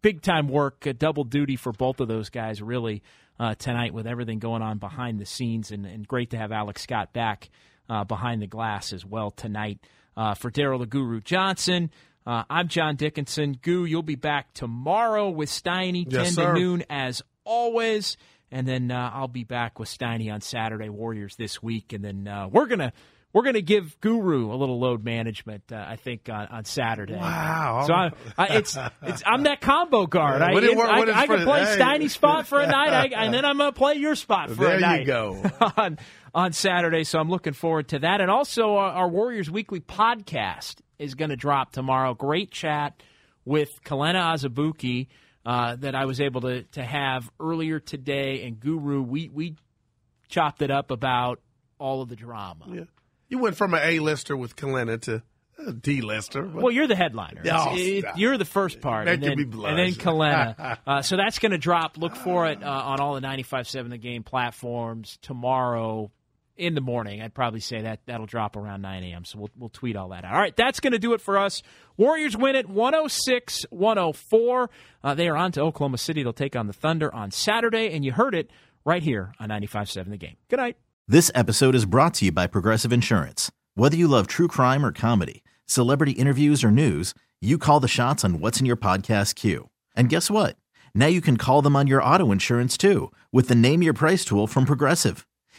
[0.00, 2.62] big time work, uh, double duty for both of those guys.
[2.62, 3.02] Really
[3.40, 6.82] uh, tonight with everything going on behind the scenes, and, and great to have Alex
[6.82, 7.50] Scott back
[7.90, 9.80] uh, behind the glass as well tonight.
[10.16, 11.90] Uh, for Daryl the Guru Johnson,
[12.24, 13.58] uh, I'm John Dickinson.
[13.60, 16.54] Goo, you'll be back tomorrow with Steiny, yes, 10 sir.
[16.54, 18.16] to noon as always.
[18.52, 21.94] And then uh, I'll be back with Steiny on Saturday, Warriors this week.
[21.94, 22.92] And then uh, we're going to
[23.32, 27.14] we're going to give Guru a little load management, uh, I think, on, on Saturday.
[27.14, 27.84] Wow!
[27.86, 30.42] So I, I, it's it's I'm that combo guard.
[30.42, 31.78] I, what it, what I, I, can play hey.
[31.78, 34.76] Steiny's spot for a night, and then I'm going to play your spot for there
[34.76, 35.06] a night.
[35.06, 35.98] There you go on
[36.34, 37.04] on Saturday.
[37.04, 41.30] So I'm looking forward to that, and also our, our Warriors Weekly podcast is going
[41.30, 42.12] to drop tomorrow.
[42.12, 43.02] Great chat
[43.46, 45.08] with Kelenna Azubuike
[45.44, 49.02] uh, that I was able to to have earlier today, and Guru.
[49.02, 49.56] We we
[50.28, 51.40] chopped it up about
[51.78, 52.64] all of the drama.
[52.68, 52.84] Yeah.
[53.28, 55.22] You went from an A-lister with Kelenna to
[55.66, 56.46] a D-lister.
[56.46, 57.42] Well, you're the headliner.
[57.50, 59.08] Oh, it, you're the first part.
[59.08, 59.38] And then.
[59.38, 60.78] And then Kelenna.
[60.86, 61.98] uh, so that's going to drop.
[61.98, 66.10] Look for it uh, on all the 95.7 The Game platforms tomorrow
[66.56, 67.22] in the morning.
[67.22, 69.24] I'd probably say that that'll drop around 9 a.m.
[69.24, 70.34] So we'll, we'll tweet all that out.
[70.34, 71.62] All right, that's going to do it for us.
[71.96, 74.70] Warriors win it 106 104.
[75.02, 76.22] Uh, they are on to Oklahoma City.
[76.22, 78.50] They'll take on the Thunder on Saturday, and you heard it
[78.84, 80.36] right here on 95.7 The Game.
[80.48, 80.76] Good night.
[81.08, 83.50] This episode is brought to you by Progressive Insurance.
[83.74, 88.24] Whether you love true crime or comedy, celebrity interviews or news, you call the shots
[88.24, 89.68] on what's in your podcast queue.
[89.96, 90.56] And guess what?
[90.94, 94.24] Now you can call them on your auto insurance too with the Name Your Price
[94.24, 95.26] tool from Progressive.